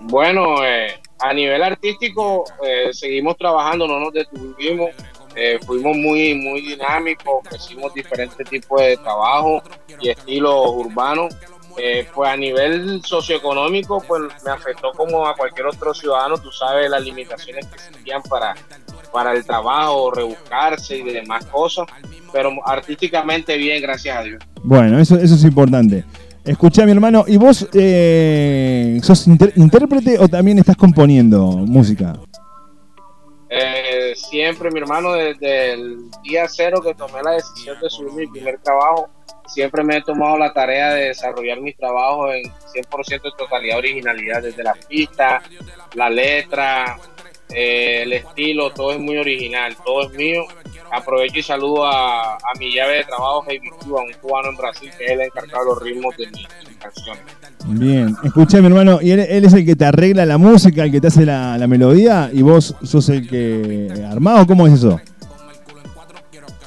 [0.00, 0.88] Bueno, eh,
[1.20, 4.90] a nivel artístico eh, seguimos trabajando, no nos detuvimos,
[5.36, 9.62] eh, fuimos muy muy dinámicos, ofrecimos diferentes tipos de trabajo
[10.00, 11.34] y estilos urbanos.
[11.80, 16.90] Eh, pues a nivel socioeconómico, pues me afectó como a cualquier otro ciudadano, tú sabes
[16.90, 18.56] las limitaciones que existían para,
[19.12, 21.86] para el trabajo, rebuscarse y demás cosas,
[22.32, 24.42] pero artísticamente bien, gracias a Dios.
[24.62, 26.04] Bueno, eso, eso es importante.
[26.44, 32.14] Escuchá, mi hermano, ¿y vos eh, sos inter- intérprete o también estás componiendo música?
[33.50, 38.26] Eh, siempre, mi hermano, desde el día cero que tomé la decisión de subir mi
[38.26, 39.08] primer trabajo,
[39.46, 44.42] siempre me he tomado la tarea de desarrollar mis trabajos en 100% de totalidad originalidad,
[44.42, 45.40] desde la pista,
[45.94, 46.98] la letra,
[47.54, 50.44] eh, el estilo, todo es muy original, todo es mío.
[50.90, 54.90] Aprovecho y saludo a, a mi llave de trabajo, Heavy Cuba, un cubano en Brasil,
[54.96, 57.22] que es el encargado de los ritmos de mis, canciones.
[57.66, 60.92] Bien, escuchá, mi hermano, ¿y él, él es el que te arregla la música, el
[60.92, 64.46] que te hace la, la melodía y vos sos el que armado?
[64.46, 64.98] ¿Cómo es eso?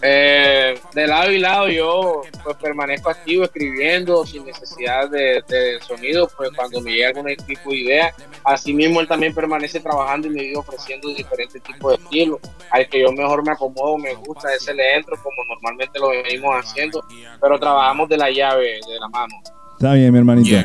[0.04, 6.30] Eh, de lado y lado yo pues permanezco activo escribiendo sin necesidad de, de sonido,
[6.38, 10.42] pues cuando me llega algún tipo de idea, asimismo él también permanece trabajando y me
[10.44, 12.40] vive ofreciendo diferentes tipos de estilos,
[12.72, 16.54] al que yo mejor me acomodo, me gusta, ese le entro como normalmente lo venimos
[16.64, 17.04] haciendo,
[17.42, 19.34] pero trabajamos de la llave, de la mano.
[19.78, 20.56] Está bien, mi hermanito.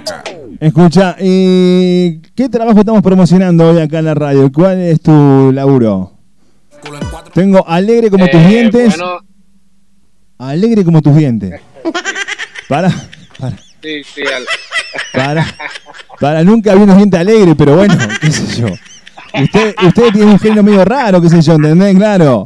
[0.60, 4.50] Escucha, ¿y qué trabajo estamos promocionando hoy acá en la radio?
[4.52, 6.12] ¿Cuál es tu laburo?
[7.32, 8.96] Tengo alegre como tus Eh, dientes.
[8.98, 9.20] Bueno,
[10.38, 11.60] Alegre como tus dientes.
[12.68, 12.90] Para,
[13.38, 14.44] para, sí, sí, al-
[15.14, 15.46] para.
[16.18, 18.66] Para, nunca vi unos dientes alegres, pero bueno, qué sé yo.
[19.40, 21.94] Usted, usted tiene un genio medio raro, qué sé yo, ¿entendés?
[21.94, 22.44] Claro.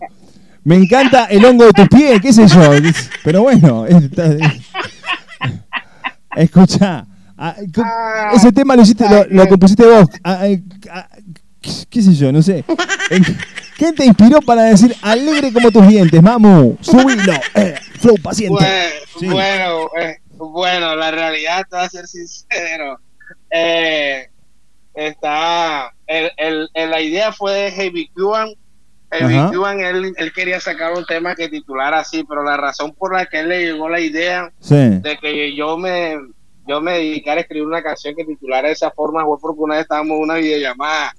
[0.62, 2.60] Me encanta el hongo de tus pies, qué sé yo.
[3.24, 4.36] Pero bueno, está-
[6.36, 7.06] escucha.
[7.38, 7.84] ah, co-
[8.34, 10.06] Ese tema lo hiciste, lo, lo compusiste vos.
[10.22, 11.08] Ah, eh, ah,
[11.88, 12.62] qué sé yo, no sé.
[13.80, 16.76] ¿Qué te inspiró para decir alegre como tus dientes, mamu?
[16.82, 18.52] Subilo, eh, flow paciente.
[18.62, 19.26] Bueno, Sí.
[19.26, 23.00] bueno, eh, bueno, la realidad, te voy a ser sincero.
[23.50, 24.28] Eh,
[24.94, 28.50] está, el, el- el- la idea fue de Heavy Cuban.
[29.12, 29.50] Heavy Ajá.
[29.50, 33.24] Cuban, él, él quería sacar un tema que titulara así, pero la razón por la
[33.24, 34.76] que él le llegó la idea Sí.
[34.76, 36.16] de que yo me,
[36.68, 39.76] yo me dedicara a escribir una canción que titulara de esa forma fue porque una
[39.76, 41.14] vez estábamos en una videollamada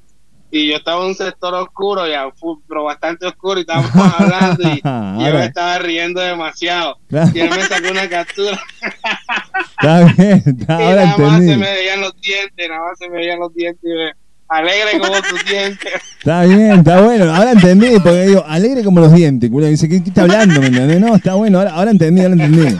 [0.52, 2.28] y yo estaba en un sector oscuro, ya,
[2.68, 4.82] pero bastante oscuro, y estábamos hablando y, y
[5.26, 6.98] yo me estaba riendo demasiado.
[7.10, 8.60] Y él me sacó una captura
[9.82, 13.10] Está bien, está, y ahora nada más se me veían los dientes, nada más se
[13.10, 14.12] me veían los dientes y me,
[14.48, 15.94] alegre como tus dientes.
[16.20, 17.34] Está bien, está bueno.
[17.34, 19.50] Ahora entendí, porque digo, alegre como los dientes.
[19.50, 19.66] culo.
[19.68, 20.60] Dice, ¿qué, qué está hablando?
[20.60, 21.00] ¿Me entendés?
[21.00, 22.78] No, está bueno, ahora, ahora entendí, ahora entendí.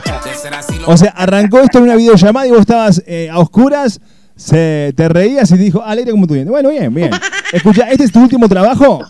[0.86, 4.00] O sea, arrancó esto en una videollamada y vos estabas eh, a oscuras,
[4.36, 6.50] se, te reías y dijo, alegre como tu diente.
[6.50, 7.10] Bueno, bien, bien.
[7.52, 9.00] Escucha, ¿este es tu último trabajo?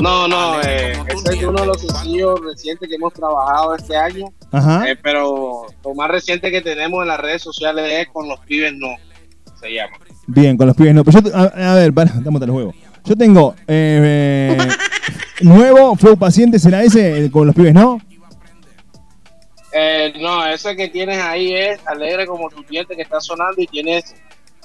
[0.00, 4.24] No, no, eh, ese es uno de los sencillos recientes que hemos trabajado este año.
[4.50, 4.88] Ajá.
[4.90, 8.72] Eh, pero lo más reciente que tenemos en las redes sociales es con los pibes
[8.74, 8.88] no,
[9.60, 9.96] se llama.
[10.26, 11.04] Bien, con los pibes no.
[11.04, 12.74] Pero yo, te- a, a ver, para, estamos los huevos.
[13.04, 14.68] Yo tengo eh, eh,
[15.42, 17.30] nuevo Flow Paciente, ¿será ese?
[17.30, 18.00] Con los pibes no.
[19.72, 23.66] Eh, no, ese que tienes ahí es alegre como tu diente que está sonando y
[23.66, 24.14] tienes,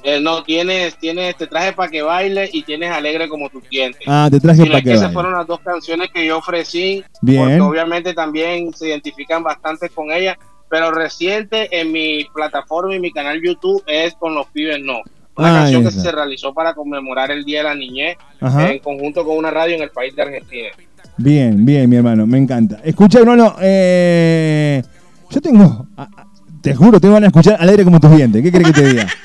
[0.09, 3.99] eh, no, tienes, tienes, te traje para que baile y tienes alegre como tu diente.
[4.07, 5.13] Ah, te traje para que esas baile.
[5.13, 7.41] fueron las dos canciones que yo ofrecí, Bien.
[7.43, 10.37] porque obviamente también se identifican bastante con ellas,
[10.69, 14.99] pero reciente en mi plataforma y mi canal YouTube es con los pibes no.
[15.35, 18.69] Una Ah, canción que se realizó para conmemorar el Día de la Niñez Ajá.
[18.71, 20.69] en conjunto con una radio en el país de Argentina.
[21.17, 22.79] Bien, bien, mi hermano, me encanta.
[22.83, 24.81] Escucha, hermano, eh,
[25.29, 26.27] yo tengo, a- a-
[26.61, 28.41] te juro, tengo ganas de escuchar alegre como tus dientes.
[28.41, 29.07] ¿Qué crees que te diga?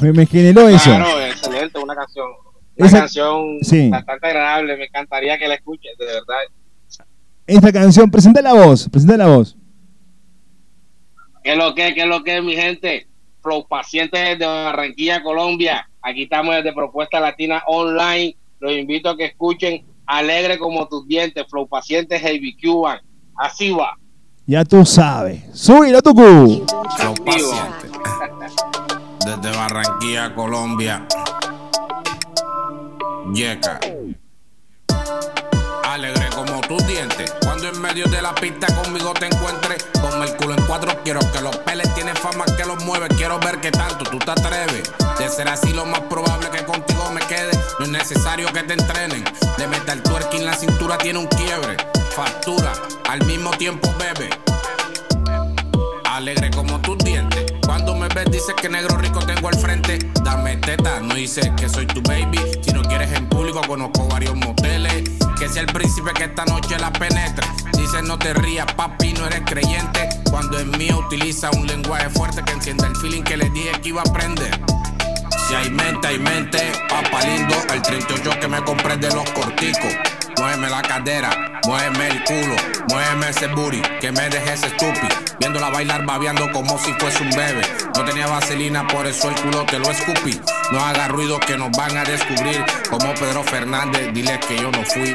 [0.00, 0.84] me, me generó eso.
[0.90, 2.26] Claro, excelente, una canción,
[2.76, 3.88] una Esa- canción sí.
[3.90, 6.38] bastante agradable, me encantaría que la escuches, de verdad.
[7.46, 9.56] Esta canción, presenta la voz, presenta la voz.
[11.42, 13.06] ¿Qué es lo que, qué es lo que es, mi gente?
[13.42, 15.88] Flow Pacientes de Barranquilla, Colombia.
[16.02, 18.36] Aquí estamos desde Propuesta Latina Online.
[18.60, 22.98] Los invito a que escuchen Alegre como tus dientes, Flow Pacientes Heavy Cuban.
[23.36, 23.96] Así va.
[24.46, 25.42] Ya tú sabes.
[25.54, 26.66] Subilo, Tucu.
[26.98, 27.79] Flow paciente.
[29.72, 31.06] Barranquilla, Colombia.
[33.32, 33.78] Yeca.
[35.84, 37.32] Alegre como tus dientes.
[37.44, 41.20] Cuando en medio de la pista conmigo te encuentres, con el culo en cuatro, quiero
[41.32, 43.06] que los peles tienen fama que los mueve.
[43.16, 44.90] Quiero ver qué tanto tú te atreves.
[45.18, 47.52] De ser así, lo más probable que contigo me quede.
[47.78, 49.22] No es necesario que te entrenen.
[49.56, 51.76] De meter twerking, la cintura tiene un quiebre.
[52.16, 52.72] Factura,
[53.08, 54.30] al mismo tiempo bebe.
[56.10, 57.46] Alegre como tus dientes.
[57.64, 60.00] Cuando me ves, dices que negro rico tengo al frente.
[60.24, 62.36] Dame teta, no dices que soy tu baby.
[62.62, 65.04] Si no quieres en público, conozco varios moteles.
[65.38, 67.46] Que sea el príncipe que esta noche la penetre.
[67.74, 70.08] Dices no te rías, papi, no eres creyente.
[70.28, 73.90] Cuando es mío, utiliza un lenguaje fuerte que encienda el feeling que le dije que
[73.90, 74.60] iba a aprender.
[75.46, 77.54] Si hay mente, hay mente, papá lindo.
[77.72, 79.94] El 38 que me compré de los corticos.
[80.40, 82.56] Muéveme la cadera, muéveme el culo,
[82.88, 85.14] muéveme ese booty, que me dejes estúpido.
[85.38, 87.60] Viéndola bailar, babeando como si fuese un bebé.
[87.94, 90.40] No tenía vaselina, por eso el culo te lo escupí.
[90.72, 92.64] No haga ruido que nos van a descubrir.
[92.88, 95.14] Como Pedro Fernández, dile que yo no fui.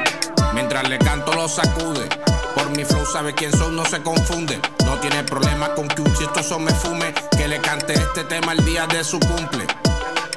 [0.53, 2.07] Mientras le canto, lo sacude.
[2.53, 4.59] Por mi flow sabe quién son, no se confunde.
[4.86, 7.15] No tiene problema con que un chistoso me fume.
[7.36, 9.65] Que le cante este tema el día de su cumple.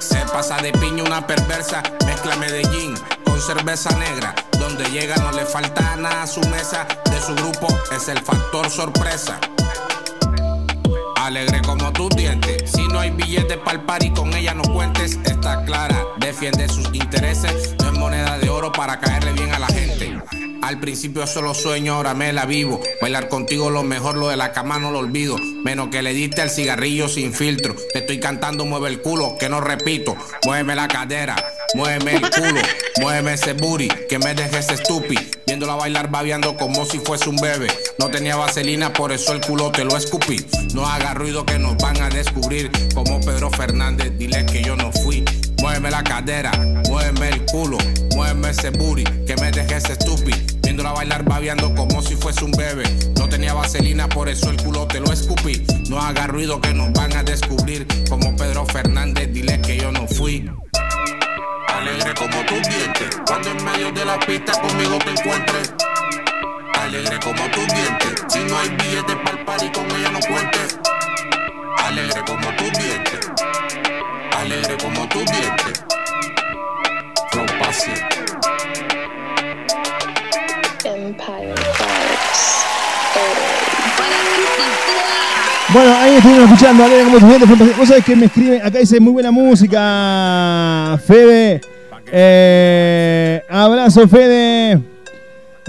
[0.01, 2.95] Se pasa de piña una perversa, mezcla Medellín
[3.39, 4.35] con cerveza negra.
[4.59, 6.87] Donde llega no le falta nada a su mesa.
[7.05, 9.39] De su grupo es el factor sorpresa.
[11.17, 12.71] Alegre como tus dientes.
[12.71, 15.19] Si no hay billetes para el party, con ella no cuentes.
[15.25, 17.77] Está clara, defiende sus intereses.
[17.79, 20.19] No es moneda de oro para caerle bien a la gente.
[20.63, 22.81] Al principio solo sueño, ahora me la vivo.
[23.01, 25.39] Bailar contigo lo mejor, lo de la cama no lo olvido.
[25.65, 27.77] Menos que le diste al cigarrillo sin filtro.
[27.93, 30.17] Te estoy cantando, mueve el culo, que no repito.
[30.45, 31.37] Muéveme la cadera,
[31.75, 32.61] muéveme el culo,
[33.01, 35.23] muéveme ese booty, que me dejes estúpido.
[35.47, 37.69] Viéndola bailar babeando como si fuese un bebé.
[37.99, 40.45] No tenía vaselina, por eso el culo te lo escupí.
[40.75, 42.71] No haga ruido que nos van a descubrir.
[42.95, 45.25] Como Pedro Fernández, dile que yo no fui.
[45.61, 46.53] Muéveme la cadera,
[46.89, 47.79] muéveme el culo,
[48.15, 50.37] muéveme ese booty, que me dejes estúpido.
[50.63, 52.85] Viéndola bailar babeando como si fuese un bebé.
[53.19, 55.65] No tenía vaselina, por eso el culo te lo escupí.
[55.89, 57.87] No haga ruido que nos van a descubrir.
[58.09, 60.49] Como Pedro Fernández, dile que yo no fui.
[61.89, 65.73] Alegre como tus dientes, cuando en medio de la pista conmigo te encuentres.
[66.75, 70.79] Alegre como tus dientes, si no hay billetes para el party con ella no cuentes.
[71.79, 73.31] Alegre como tus dientes,
[74.37, 75.85] alegre como tus dientes.
[77.31, 77.91] Flow Pasi.
[80.85, 82.49] Empire Vibes.
[85.71, 87.77] Bueno, ahí estuvimos escuchando, Alegre como tus dientes.
[87.79, 91.78] Vos sabés que me escriben, acá dice muy buena música, Fede.
[92.13, 94.81] Eh, abrazo, Fede.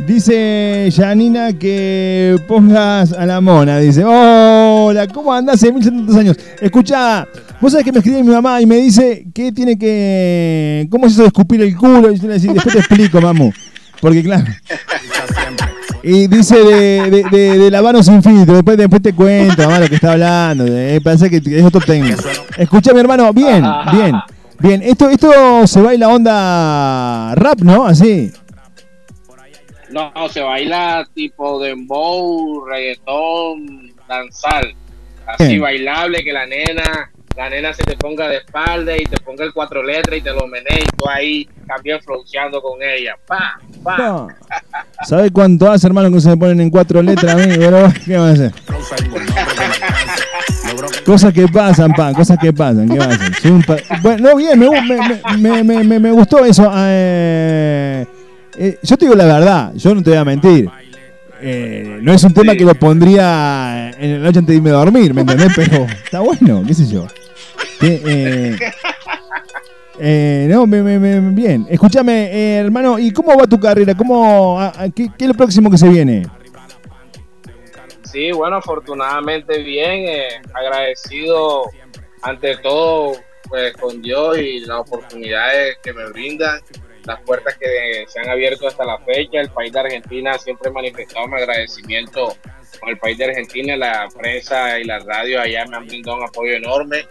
[0.08, 3.80] Dice Janina que pongas a la mona.
[3.80, 6.38] Dice, hola, ¿cómo andás hace 1700 años?
[6.62, 7.28] Escucha,
[7.60, 10.88] vos sabés que me escribe mi mamá y me dice que tiene que.
[10.90, 12.12] ¿Cómo es eso de escupir el culo?
[12.12, 13.52] Y después te explico, mamu.
[14.00, 14.46] Porque claro.
[16.02, 18.56] Y dice de, de, de, de sin filtro.
[18.56, 20.66] Después, después te cuento, mamá, lo que está hablando.
[20.66, 22.22] Eh, que es otro técnico.
[22.58, 24.16] Escucha, mi hermano, bien, bien.
[24.60, 27.86] Bien, esto, esto se baila onda rap, ¿no?
[27.86, 28.32] Así.
[29.90, 34.76] No, se baila tipo dembow, reggaetón, danzal.
[35.26, 35.62] Así Bien.
[35.62, 39.54] bailable, que la nena, la nena se te ponga de espalda y te ponga el
[39.54, 43.16] cuatro letras y te lo menee y tú ahí también flonciando con ella.
[43.26, 43.98] Pa, pa.
[43.98, 44.28] No.
[45.06, 47.56] ¿Sabes cuánto hace, hermano, que se me ponen en cuatro letras a mí?
[47.58, 48.52] Pero, ¿qué va a hacer?
[51.06, 53.34] Cosas que pasan, pa, cosas que pasan, ¿qué va a hacer?
[53.42, 54.68] Soy un pa- Bueno, no, bien, me,
[55.40, 56.72] me, me- me- me- gustó eso.
[56.76, 58.06] eh,
[58.58, 60.70] eh, yo te digo la verdad, yo no te voy a mentir.
[61.42, 64.74] Eh, no es un tema que lo pondría en la noche antes de irme a
[64.74, 65.52] dormir, ¿me entendés?
[65.56, 67.08] Pero está bueno, qué sé yo.
[67.82, 68.58] Eh,
[70.00, 71.66] eh, no, me- me- me- bien.
[71.70, 73.96] Escúchame, eh, hermano, ¿y cómo va tu carrera?
[73.96, 76.28] ¿Cómo, a- qué, qué es lo próximo que se viene?
[78.12, 81.70] Sí, bueno, afortunadamente bien, eh, agradecido
[82.24, 83.14] ante todo
[83.48, 86.60] pues con Dios y las oportunidades que me brindan,
[87.06, 89.42] las puertas que se han abierto hasta la fecha.
[89.42, 92.36] El país de Argentina siempre ha manifestado mi agradecimiento
[92.80, 96.24] con el país de Argentina, la prensa y la radio allá me han brindado un
[96.24, 97.06] apoyo enorme.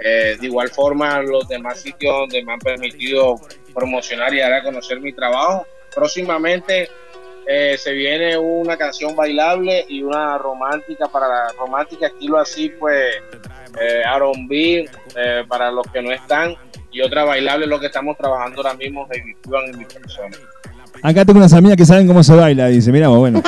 [0.00, 3.36] Eh, de igual forma, los demás sitios donde me han permitido
[3.74, 5.66] promocionar y dar a conocer mi trabajo.
[5.94, 6.88] Próximamente
[7.48, 12.96] eh, se viene una canción bailable y una romántica para la romántica estilo así pues
[13.80, 16.54] eh, R&B eh, para los que no están
[16.90, 19.36] y otra bailable lo que estamos trabajando ahora mismo Baby
[19.70, 20.36] en mi persona
[21.02, 22.90] Acá tengo unas amigas que saben cómo se baila, dice.
[22.90, 23.42] Vos, bueno.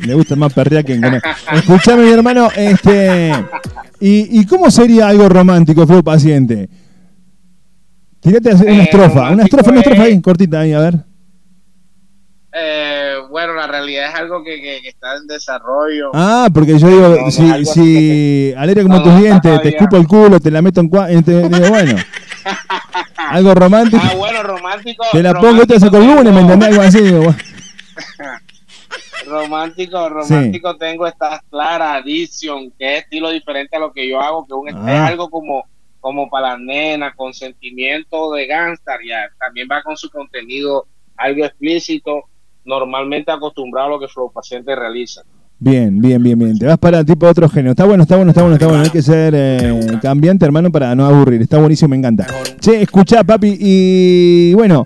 [0.00, 1.22] Le gusta más perrear que comer.
[1.52, 3.32] Escuchame, mi hermano, este.
[3.98, 6.68] ¿Y, y cómo sería algo romántico, Flow Paciente?
[8.20, 10.94] Tirate una Eh, estrofa, una estrofa, una estrofa es- ahí, cortita ahí, a ver.
[12.58, 16.10] Eh, bueno, la realidad es algo que, que- que está en desarrollo.
[16.14, 19.96] Ah, porque yo digo, No, si, si alegre como No, tus no, dientes, te escupo
[19.98, 21.06] el culo, te la meto en cua...
[21.08, 21.96] te- digo, bueno.
[23.30, 24.02] Algo romántico.
[24.02, 25.04] Ah, bueno, romántico.
[25.12, 26.68] te la pongo se con lunes, ¿me entendés?
[26.70, 27.38] Algo así, digo, bueno.
[29.26, 34.46] Romántico, romántico tengo esta clara adicción, que es estilo diferente a lo que yo hago,
[34.46, 34.94] que un, Ah.
[34.94, 35.64] es algo como,
[36.00, 39.28] como para las nenas, con sentimiento de gangster, ya.
[39.38, 40.86] También va con su contenido
[41.16, 42.24] algo explícito,
[42.66, 45.22] normalmente acostumbrado a lo que Flow Paciente realiza.
[45.58, 46.58] Bien, bien, bien, bien.
[46.58, 47.70] Te vas para tipo otro género.
[47.70, 48.82] Está bueno, está bueno, está bueno, está bueno.
[48.82, 51.40] Hay que ser eh, cambiante, hermano, para no aburrir.
[51.40, 52.26] Está buenísimo, me encanta.
[52.60, 53.56] Che, escuchá, papi.
[53.58, 54.82] Y bueno,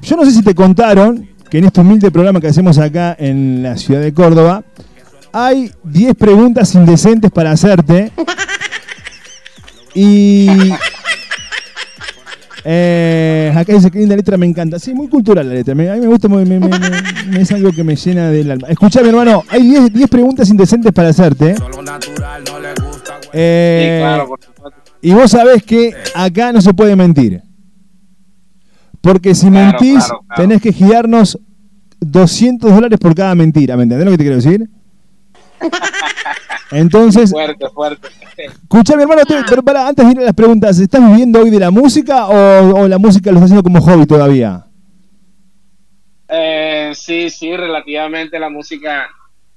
[0.00, 3.62] yo no sé si te contaron que en este humilde programa que hacemos acá en
[3.62, 4.64] la ciudad de Córdoba,
[5.32, 8.10] hay 10 preguntas indecentes para hacerte.
[9.98, 10.46] Y.
[12.68, 14.80] Eh, acá dice que linda letra, me encanta.
[14.80, 15.72] Sí, muy cultural la letra.
[15.76, 18.50] me- a mí me gusta, me- me- me- me- es algo que me llena del
[18.50, 18.66] alma.
[18.68, 21.54] Escuchá, mi hermano, hay 10 10 preguntas indecentes para hacerte.
[23.32, 24.80] Eh, Sí, claro, por supuesto.
[25.00, 27.40] y vos sabés que acá no se puede mentir.
[29.00, 30.42] Porque si Claro, mentís, claro, claro.
[30.42, 31.38] tenés que girarnos
[32.00, 33.76] 200 dólares por cada mentira.
[33.76, 34.68] ¿Me entendés lo que te quiero decir?
[36.70, 38.08] Entonces, Fuerte, fuerte.
[38.36, 41.50] escuchá, mi hermano, te- pero para, antes de ir a las preguntas, ¿estás viviendo hoy
[41.50, 44.64] de la música o, o la música lo estás haciendo como hobby todavía?
[46.28, 49.06] Eh, sí, sí, relativamente la música,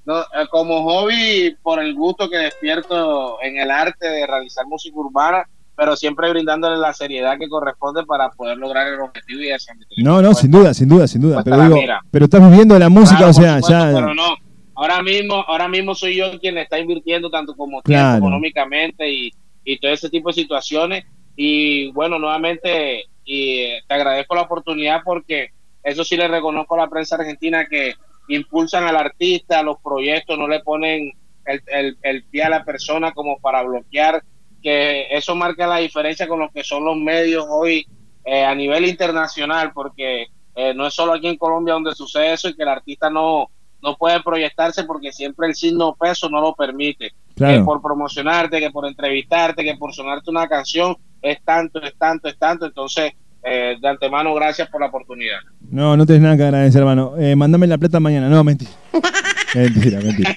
[0.04, 4.96] no, eh, como hobby, por el gusto que despierto en el arte de realizar música
[4.96, 5.42] urbana,
[5.76, 10.20] pero siempre brindándole la seriedad que corresponde para poder lograr el objetivo y hacer No,
[10.22, 11.42] no, sin duda, sin duda, sin duda.
[11.42, 11.76] Pero digo,
[12.10, 13.92] pero estás viviendo de la música, Claro, o sea, supuesto, ya.
[13.94, 14.34] Pero no,
[14.80, 18.08] ahora mismo, ahora mismo soy yo quien está invirtiendo tanto como Claro.
[18.12, 19.30] tiempo, económicamente y,
[19.64, 21.04] y todo ese tipo de situaciones.
[21.36, 25.50] Y bueno, nuevamente, y eh, te agradezco la oportunidad porque
[25.82, 27.94] eso sí le reconozco a la prensa argentina que
[28.28, 31.12] impulsan al artista, los proyectos, no le ponen
[31.44, 34.22] el, el, el pie a la persona como para bloquear,
[34.62, 37.86] que eso marca la diferencia con lo que son los medios hoy
[38.24, 42.48] eh, a nivel internacional, porque eh, no es solo aquí en Colombia donde sucede eso
[42.48, 43.50] y que el artista no,
[43.82, 47.12] no puede proyectarse porque siempre el signo peso no lo permite.
[47.34, 47.58] Claro.
[47.58, 52.28] Que por promocionarte, que por entrevistarte, que por sonarte una canción, es tanto, es tanto,
[52.28, 52.66] es tanto.
[52.66, 53.12] Entonces,
[53.42, 55.38] eh, de antemano, gracias por la oportunidad.
[55.70, 57.14] No, no tenés nada que agradecer, hermano.
[57.18, 58.28] Eh, mandame la plata mañana.
[58.28, 58.70] No, mentira.
[59.54, 60.36] mentira, mentira.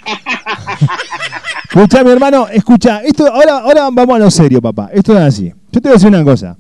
[1.70, 3.02] Escucha, mi hermano, escucha.
[3.02, 4.90] Esto, ahora, ahora vamos a lo serio, papá.
[4.94, 5.54] Esto es así.
[5.72, 6.58] Yo te voy a decir una cosa.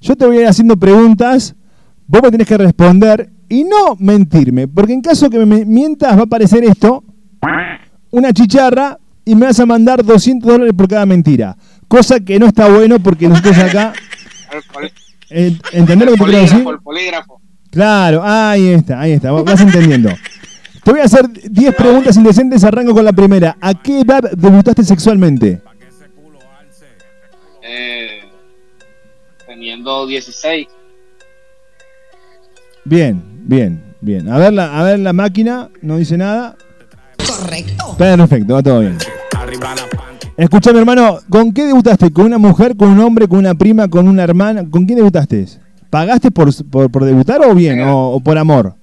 [0.00, 1.54] Yo te voy a ir haciendo preguntas,
[2.06, 4.68] vos me tenés que responder y no mentirme.
[4.68, 7.04] Porque en caso que me mientas va a aparecer esto,
[8.10, 11.56] una chicharra, y me vas a mandar 200 dólares por cada mentira.
[11.88, 13.92] Cosa que no está bueno porque nosotros acá...
[15.28, 16.64] Eh, ¿Entendés lo que te quiero decir?
[16.64, 17.40] polígrafo, el polígrafo.
[17.70, 20.10] Claro, ahí está, ahí está, vas entendiendo.
[20.84, 23.56] Te voy a hacer 10 preguntas indecentes, arranco con la primera.
[23.60, 25.60] ¿A qué edad debutaste sexualmente?
[27.60, 28.20] Eh,
[29.44, 30.68] teniendo 16.
[32.84, 34.28] Bien, bien, bien.
[34.28, 36.56] A ver la, a ver la máquina, no dice nada.
[37.16, 37.94] Correcto.
[37.98, 38.98] Perfecto, va todo bien.
[40.36, 42.12] Escucha, mi hermano, ¿con qué debutaste?
[42.12, 44.68] ¿Con una mujer, con un hombre, con una prima, con una hermana?
[44.68, 45.46] ¿Con quién debutaste?
[45.88, 47.80] ¿Pagaste por, por, por debutar o bien?
[47.88, 48.74] O, o por amor?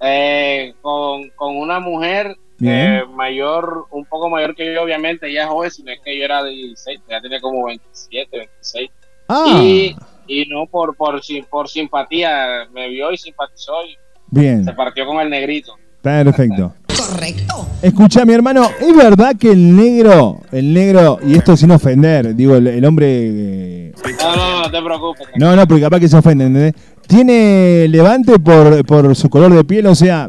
[0.00, 5.48] Eh, con, con una mujer eh, mayor, un poco mayor que yo, obviamente, ella es
[5.48, 8.90] joven, sino es que yo era de 16, ya tenía como 27, 26.
[9.28, 9.96] Ah, Y,
[10.26, 13.96] y no por, por, sim- por simpatía, me vio y simpatizó y
[14.30, 15.74] bien, se partió con el negrito.
[16.00, 16.74] perfecto.
[16.86, 17.66] Correcto.
[17.82, 22.54] Escucha, mi hermano, ¿es verdad que el negro, el negro, y esto sin ofender, digo,
[22.56, 23.06] el, el hombre...
[23.08, 25.26] eh, No, no, no, no te preocupes.
[25.36, 26.74] No, no, porque capaz que se ofende, ¿entendés?
[27.08, 30.28] Tiene levante por, por su color de piel, o sea,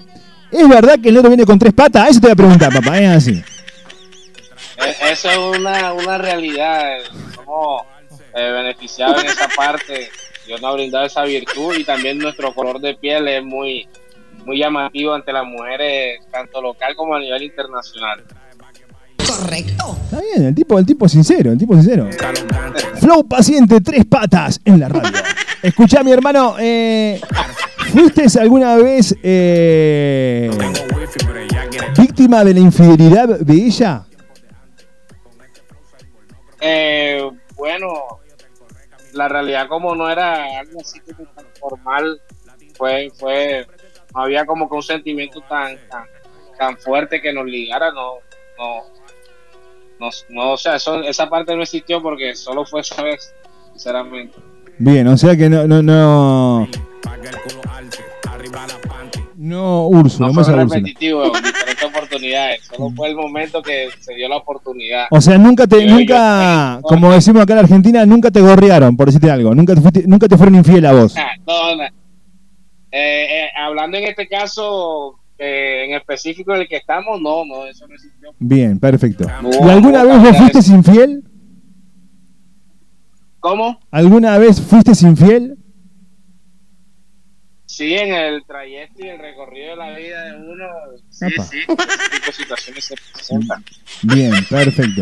[0.52, 2.10] ¿es verdad que el negro viene con tres patas?
[2.10, 3.34] Eso te voy a preguntar, papá, es así.
[4.78, 6.98] Eh, Eso es una, una realidad.
[6.98, 7.02] eh,
[7.36, 7.84] Somos
[8.36, 10.10] eh, beneficiados en esa parte.
[10.46, 13.88] Dios nos ha brindado esa virtud y también nuestro color de piel es muy,
[14.46, 18.24] muy llamativo ante las mujeres, tanto local como a nivel internacional.
[19.24, 22.10] Está bien, el tipo, el tipo sincero, el tipo sincero.
[23.00, 25.12] Flow paciente, tres patas en la radio.
[25.62, 27.22] Escuchá, mi hermano, eh,
[27.92, 30.52] ¿fuiste alguna vez eh,
[31.98, 34.06] víctima de la infidelidad de ella?
[36.60, 38.20] Eh, bueno,
[39.14, 42.22] la realidad como no era algo así como tan formal,
[42.78, 43.68] fue, fue,
[44.14, 46.06] no había como que un sentimiento tan, tan,
[46.58, 48.16] tan fuerte que nos ligara, no,
[48.58, 48.84] no,
[50.00, 53.34] no, no, o sea, eso- esa parte no existió porque solo fue esa vez,
[53.72, 54.38] sinceramente.
[54.78, 56.68] Bien, o sea que no, no, no.
[59.46, 62.62] No, Úrsula, No no fue repetitivo, en diferentes oportunidades.
[62.64, 65.08] Solo fue el momento que se dio la oportunidad.
[65.12, 69.08] O sea, nunca te, Yo- nunca, como decimos acá en Argentina, nunca te gorrearon, por
[69.08, 69.54] decirte algo.
[69.54, 71.14] Nunca te, fuiste- nunca te fueron infiel a vos.
[71.18, 71.84] Ah, no, no.
[71.84, 71.90] Eh,
[72.92, 77.96] eh, hablando en este caso eh, en específico del que estamos, no, no, eso no
[77.96, 78.30] existió.
[78.40, 79.26] Bien, perfecto.
[79.42, 81.22] No, ¿Y alguna no, vez vos fuiste infiel?
[83.42, 83.78] ¿Cómo?
[83.92, 85.58] ¿Alguna vez fuiste infiel?
[87.76, 90.66] Sí, en el trayecto y el recorrido de la vida de uno,
[91.10, 91.44] sí, Apa.
[91.44, 91.76] sí, tipo
[92.28, 93.66] de situaciones se presentan.
[94.04, 95.02] Bien, perfecto.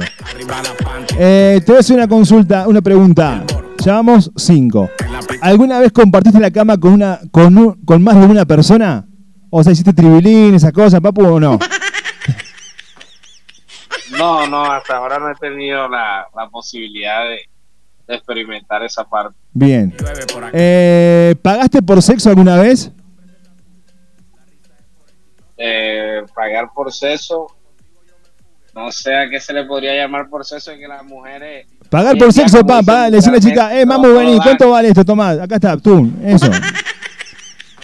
[1.19, 3.43] Eh, te voy a hacer una consulta, una pregunta.
[3.83, 4.89] Llevamos cinco.
[5.41, 9.05] ¿Alguna vez compartiste la cama con una, con, un- con más de una persona?
[9.49, 11.59] O sea, hiciste tribilín, esas cosas, papu, o no?
[14.17, 17.41] No, no, hasta ahora no he tenido la, la posibilidad de,
[18.07, 19.35] de experimentar esa parte.
[19.53, 19.93] Bien.
[20.53, 22.91] Eh, ¿Pagaste por sexo alguna vez?
[25.57, 27.47] Eh, pagar por sexo,
[28.73, 31.67] no sé a qué se le podría llamar por sexo, que las mujeres...
[31.89, 34.39] Pagar por sexo, como pa, dicen pa, le decía a la chica, eh, mamu, vení.
[34.39, 35.05] ¿cuánto vale esto?
[35.05, 36.49] Tomá, acá está, tú, eso.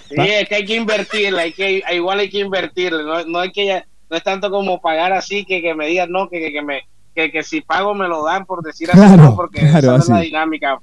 [0.09, 3.51] Sí, es que hay que invertirle, hay que, igual hay que invertirle, no, no hay
[3.51, 6.53] que ya- no es tanto como pagar así que, que me digan no, que, que,
[6.53, 9.59] que me que, que si pago me lo dan por decir así, Claro, no, porque
[9.59, 10.79] claro, esa es la dinámica.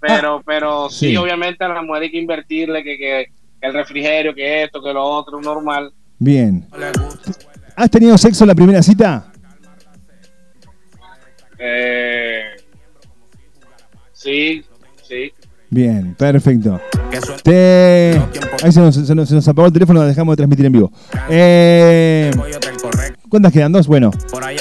[0.00, 1.16] Pero, pero sí, sí.
[1.16, 3.26] obviamente a la mujer hay que invertirle, que, que,
[3.60, 5.92] que el refrigerio, que esto, que lo otro, normal.
[6.18, 6.66] Bien.
[7.76, 9.30] ¿Has tenido sexo en la primera cita?
[11.58, 12.42] Eh,
[14.12, 14.64] sí,
[15.02, 15.32] sí.
[15.68, 16.80] Bien, perfecto.
[17.44, 18.20] Te...
[18.62, 20.92] Ahí se nos, se nos- se nos apagó el teléfono, dejamos de transmitir en vivo.
[21.28, 22.30] Eh...
[23.28, 23.70] ¿Cuántas quedan?
[23.70, 23.86] ¿Dos?
[23.86, 24.10] Bueno.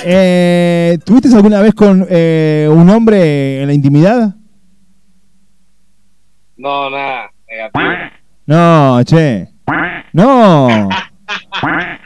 [0.05, 4.35] Eh, ¿Tuviste alguna vez con eh, un hombre en la intimidad?
[6.59, 7.89] No, nada, negativo.
[8.45, 9.47] No, che.
[10.11, 10.89] No.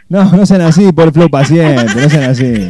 [0.10, 2.70] No, no sean así, por flow paciente, no sean así.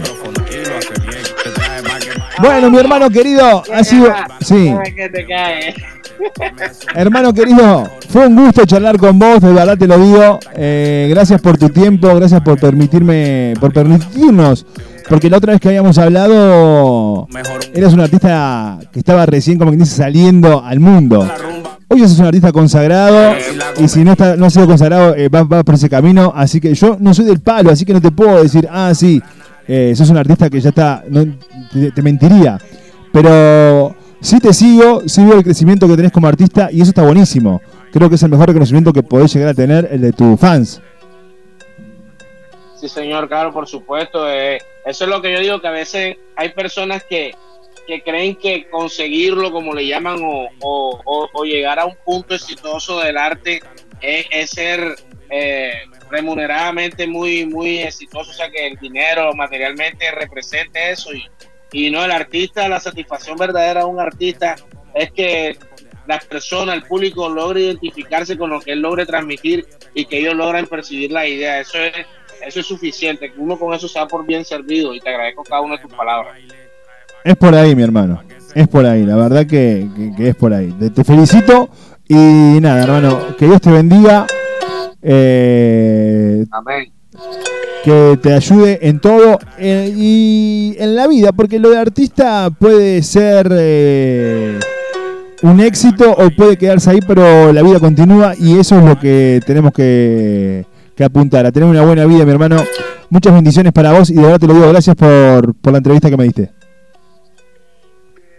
[2.40, 4.14] Bueno, mi hermano querido, ha sido...
[4.40, 4.74] Sí.
[4.96, 5.76] Te cae.
[6.96, 10.40] Hermano querido, fue un gusto charlar con vos, de verdad te lo digo.
[10.56, 14.66] Eh, gracias por tu tiempo, gracias por permitirme, por permitirnos,
[15.10, 17.28] porque la otra vez que habíamos hablado,
[17.74, 21.30] eras un artista que estaba recién como que dice saliendo al mundo.
[21.94, 23.36] Hoy sos un artista consagrado
[23.78, 26.60] y si no está, no ha sido consagrado eh, va, va por ese camino, así
[26.60, 29.22] que yo no soy del palo, así que no te puedo decir, ah sí,
[29.68, 31.24] eh, sos un artista que ya está, no,
[31.72, 32.58] te, te mentiría,
[33.12, 37.04] pero sí te sigo, sí veo el crecimiento que tenés como artista y eso está
[37.04, 37.62] buenísimo.
[37.92, 40.82] Creo que es el mejor reconocimiento que podés llegar a tener el de tus fans.
[42.76, 44.28] Sí, señor, claro, por supuesto.
[44.28, 47.36] eh, eso es lo que yo digo, que a veces hay personas que,
[47.86, 53.18] que creen que conseguirlo, como le llaman, o, o- llegar a un punto exitoso del
[53.18, 53.62] arte
[54.02, 54.96] es, ser
[55.30, 55.74] eh,
[56.10, 61.14] remuneradamente muy, muy exitoso, o sea, que el dinero materialmente represente eso.
[61.14, 61.26] Y,
[61.72, 64.56] y no, el artista, la satisfacción verdadera de un artista
[64.94, 65.58] es que
[66.06, 70.36] las personas, el público logre identificarse con lo que él logre transmitir y que ellos
[70.36, 71.60] logran percibir la idea.
[71.62, 71.94] Eso es,
[72.46, 75.78] eso es suficiente, uno con eso da por bien servido y te agradezco cada una
[75.78, 76.38] de tus palabras.
[77.24, 78.22] Es por ahí, mi hermano.
[78.56, 80.74] Es por ahí, la verdad que, que- que es por ahí.
[80.94, 81.70] Te, felicito
[82.08, 84.28] y nada, hermano, que Dios te bendiga.
[85.02, 86.92] eh, Amén.
[87.84, 93.02] que te ayude en todo eh, y en la vida, porque lo de artista puede
[93.04, 94.60] ser eh,
[95.42, 99.42] un éxito o puede quedarse ahí, pero la vida continúa y eso es lo que
[99.46, 100.66] tenemos que,
[100.96, 102.64] que apuntar, a tener una buena vida, mi hermano.
[103.10, 106.10] Muchas bendiciones para vos y de verdad te lo digo, gracias por, por la entrevista
[106.10, 106.52] que me diste.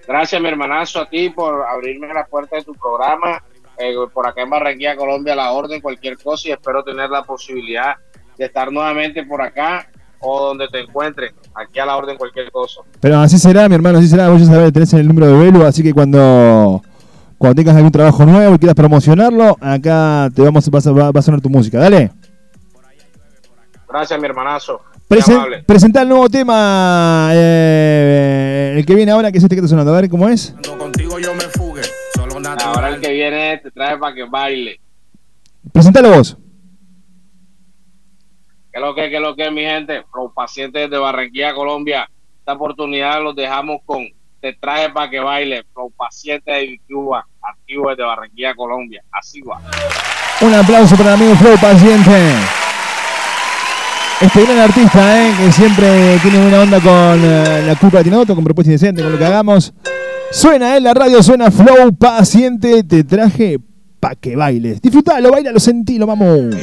[0.07, 3.43] Gracias, mi hermanazo, a ti por abrirme la puerta de tu programa.
[3.79, 7.23] eh, por acá en Barranquilla, Colombia, a la orden, cualquier cosa, y espero tener la
[7.25, 7.97] posibilidad
[8.39, 9.89] de estar nuevamente por acá
[10.21, 12.83] o donde te encuentres, aquí a la orden, cualquier cosa.
[13.01, 14.29] Pero así será, mi hermano, así será.
[14.29, 16.83] Vos ya sabés, tenés el número de Velo, así que cuando,
[17.37, 21.19] cuando tengas algún trabajo nuevo y quieras promocionarlo, acá te vamos vas a, va va
[21.19, 21.79] a sonar tu música.
[21.79, 22.11] Dale.
[23.89, 24.81] Gracias, mi hermanazo.
[25.09, 25.63] Presen- amable.
[25.65, 29.93] presentá el nuevo tema, eh, el que viene ahora, que es este que está sonando.
[29.95, 30.55] A ver cómo es.
[32.65, 34.81] Ahora el que viene te trae para que baile.
[35.73, 36.37] Presentalo vos.
[38.73, 40.03] ¿Qué es lo que, qué es lo que, mi gente?
[40.15, 44.05] Los pacientes de Barranquilla, Colombia, esta oportunidad los dejamos con
[44.41, 45.65] Te traje para que baile.
[45.77, 49.03] Los pacientes de Cuba, activos desde Barranquilla, Colombia.
[49.13, 49.61] Así va.
[50.41, 52.35] Un aplauso para el amigo Flow Paciente.
[54.25, 58.35] Este gran artista, eh, que siempre tiene buena onda con eh, la culpa de Tinoto,
[58.35, 59.75] con propuesta indecente, con lo que hagamos.
[60.31, 62.83] Suena en la radio, suena Flow Paciente.
[62.85, 63.59] Te traje
[64.01, 64.81] pa' que bailes.
[64.81, 66.57] Disfrutalo, bailalo, sentilo, vamos.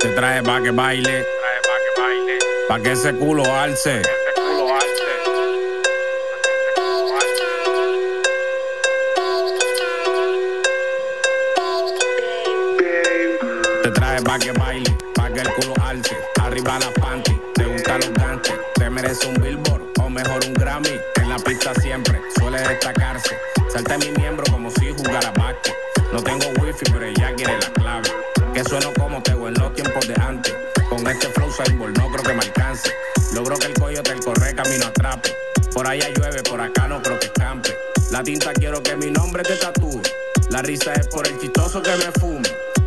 [0.00, 1.26] Te trae pa' que baile.
[2.66, 4.00] Pa' que ese culo alce.
[14.26, 16.16] Pa' que baile, pa' que el culo alce.
[16.42, 18.54] Arriba la panty, te gustan los gantes.
[18.74, 21.00] Te merece un billboard o mejor un Grammy.
[21.16, 23.36] En la pista siempre suele destacarse.
[23.72, 25.74] Salta mi miembro como si jugara básquet.
[26.12, 28.10] No tengo wifi, pero ella quiere la clave.
[28.52, 30.54] Que sueno como tengo en los tiempos de antes.
[30.88, 32.90] Con este flow cyborg no creo que me alcance.
[33.32, 35.34] Logro que el coyote el corre camino atrape.
[35.72, 37.76] Por allá llueve, por acá no creo que escampe.
[38.10, 40.00] La tinta quiero que mi nombre te tatúe.
[40.50, 42.45] La risa es por el chistoso que me fume.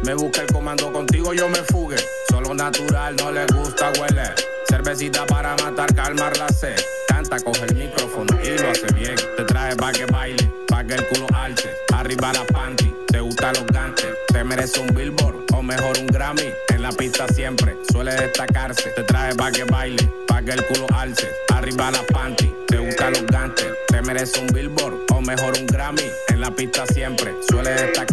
[0.09, 1.97] Me busca el comando contigo, yo me fugue.
[2.31, 4.23] Solo natural, no le gusta huele.
[4.67, 6.75] Cervecita para matar, calmar la sed.
[7.07, 9.13] Canta, coge el micrófono y lo hace bien.
[9.37, 11.69] Te trae pa' que baile, pa' que el culo alce.
[11.93, 14.07] Arriba la panty, te gustan los gantes.
[14.33, 16.55] Te merece un billboard o mejor un Grammy.
[16.69, 18.89] En la pista siempre suele destacarse.
[18.89, 21.29] Te trae pa' que baile, pa' que el culo alce.
[21.53, 23.67] Arriba la panty, te gustan los gantes.
[23.87, 26.09] Te merece un billboard o mejor un Grammy.
[26.29, 28.08] En la pista siempre suele destacarse.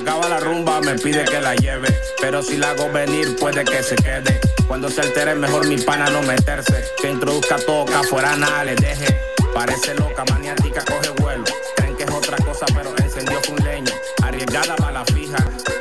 [0.00, 1.88] Acaba la rumba, me pide que la lleve.
[2.20, 4.40] Pero si la hago venir, puede que se quede.
[4.68, 6.84] Cuando se altere, mejor mi pana no meterse.
[7.00, 9.18] Que introduzca todo, que afuera nada le deje.
[9.52, 11.44] Parece loca, maniática, coge vuelo.
[11.76, 13.92] Creen que es otra cosa, pero encendió con leño.
[14.22, 15.38] Arriesgada para la fija.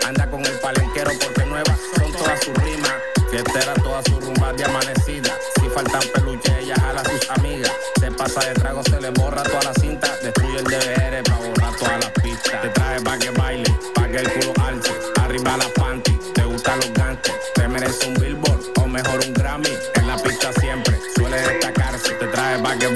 [0.08, 2.94] Anda con el palenquero porque nuevas son todas sus rimas.
[3.30, 5.38] Fiestera todas sus rumbas de amanecida.
[5.62, 7.72] Si faltan peluches, ella jala a sus amigas.
[8.00, 9.87] Se pasa de trago, se le borra toda la cinta.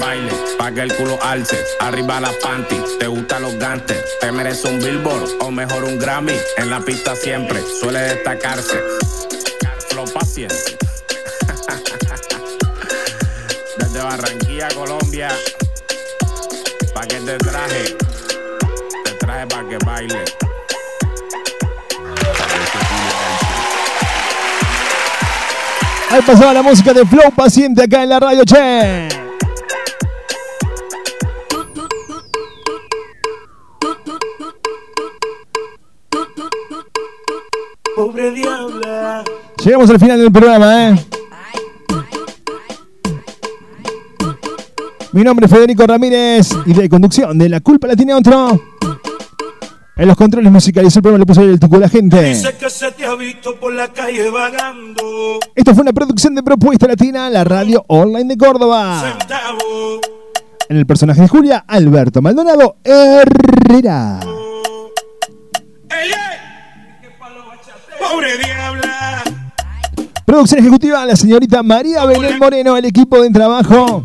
[0.02, 1.56] Baile, pa' que el culo alce.
[1.80, 3.98] Arriba la panty, te gustan los gantes.
[4.20, 6.34] Te merece un billboard o mejor un Grammy.
[6.56, 8.82] En la pista siempre suele destacarse.
[9.88, 10.56] Flow paciente.
[13.78, 15.28] Desde Barranquilla, Colombia.
[16.94, 17.96] Pa' que te traje.
[19.04, 20.24] Te traje pa' que baile.
[26.10, 29.21] Ahí pasaba la música de Flow Paciente acá en la radio, che.
[38.02, 39.22] Pobre diabla.
[39.64, 41.06] Llegamos al final del programa, ¿eh?
[45.12, 48.60] Mi nombre es Federico Ramírez y de conducción de La Culpa la tiene otro.
[49.94, 52.20] En los controles musicales el programa le puso el tuco a la gente.
[52.24, 55.38] Dice que se te ha visto por la calle vagando.
[55.54, 59.16] Esto fue una producción de Propuesta Latina, la radio online de Córdoba.
[59.16, 60.00] Centavo.
[60.68, 64.18] En el personaje de Julia, Alberto Maldonado Herrera.
[68.12, 69.22] Pobre diabla.
[70.26, 74.04] Producción ejecutiva, la señorita María Belén Moreno, el equipo de trabajo.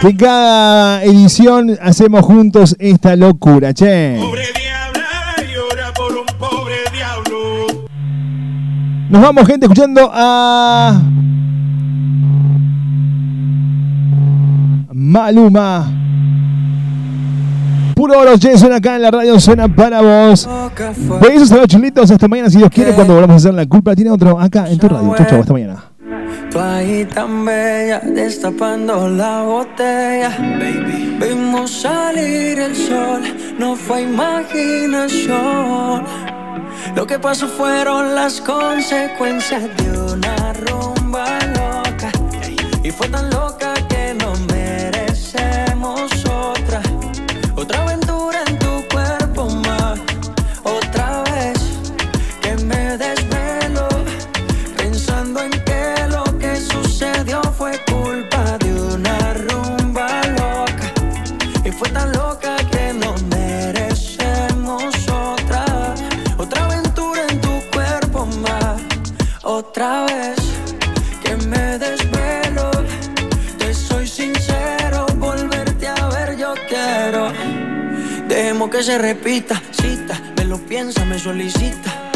[0.00, 4.18] Que cada edición hacemos juntos esta locura, che.
[4.20, 7.88] Pobre diabla llora por un pobre diablo.
[9.08, 11.02] Nos vamos, gente, escuchando a.
[14.92, 15.99] Maluma.
[17.94, 20.48] Puro oro, suena acá en la radio, suena para vos.
[21.20, 23.94] Besos a los chulitos, hasta mañana si Dios quiere, cuando volvamos a hacer la culpa
[23.94, 25.14] tiene otro acá en tu radio.
[25.16, 25.84] Chau, chau, hasta mañana.
[26.50, 30.36] Tú ahí tan bella, destapando la botella.
[30.38, 31.18] Baby.
[31.20, 33.22] Vimos salir el sol,
[33.58, 36.04] no fue imaginación.
[36.96, 42.10] Lo que pasó fueron las consecuencias de una rumba loca.
[42.82, 43.74] Y fue tan loca
[78.82, 82.10] se repita, cita, me lo piensa, me solicita.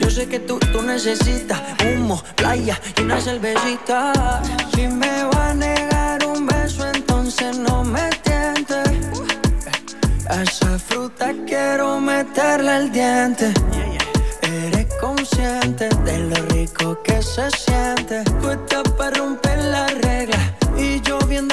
[0.00, 4.42] Yo sé que tú, tú necesitas humo, playa y una cervecita.
[4.74, 8.74] Si me va a negar un beso, entonces no me tiente.
[10.42, 13.52] Esa fruta quiero meterle el diente.
[14.42, 18.24] Eres consciente de lo rico que se siente.
[18.40, 21.46] Tú estás para romper la regla y yo bien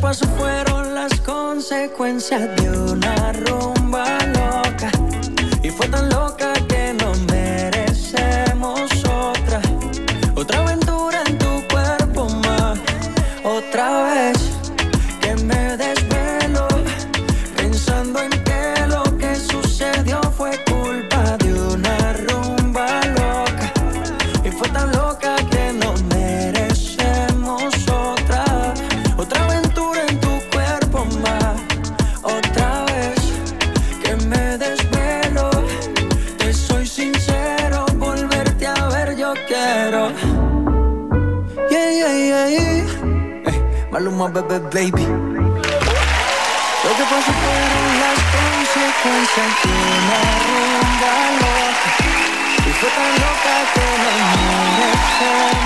[0.00, 4.90] paso fueron las consecuencias de una rumba loca.
[5.62, 6.69] Y fue tan loca que
[44.20, 45.06] my baby baby.
[46.84, 49.70] Lo que pasó fueron las consecuencias de
[50.04, 51.90] una loca.
[52.58, 54.12] Y fue tan loca que no
[54.78, 55.60] me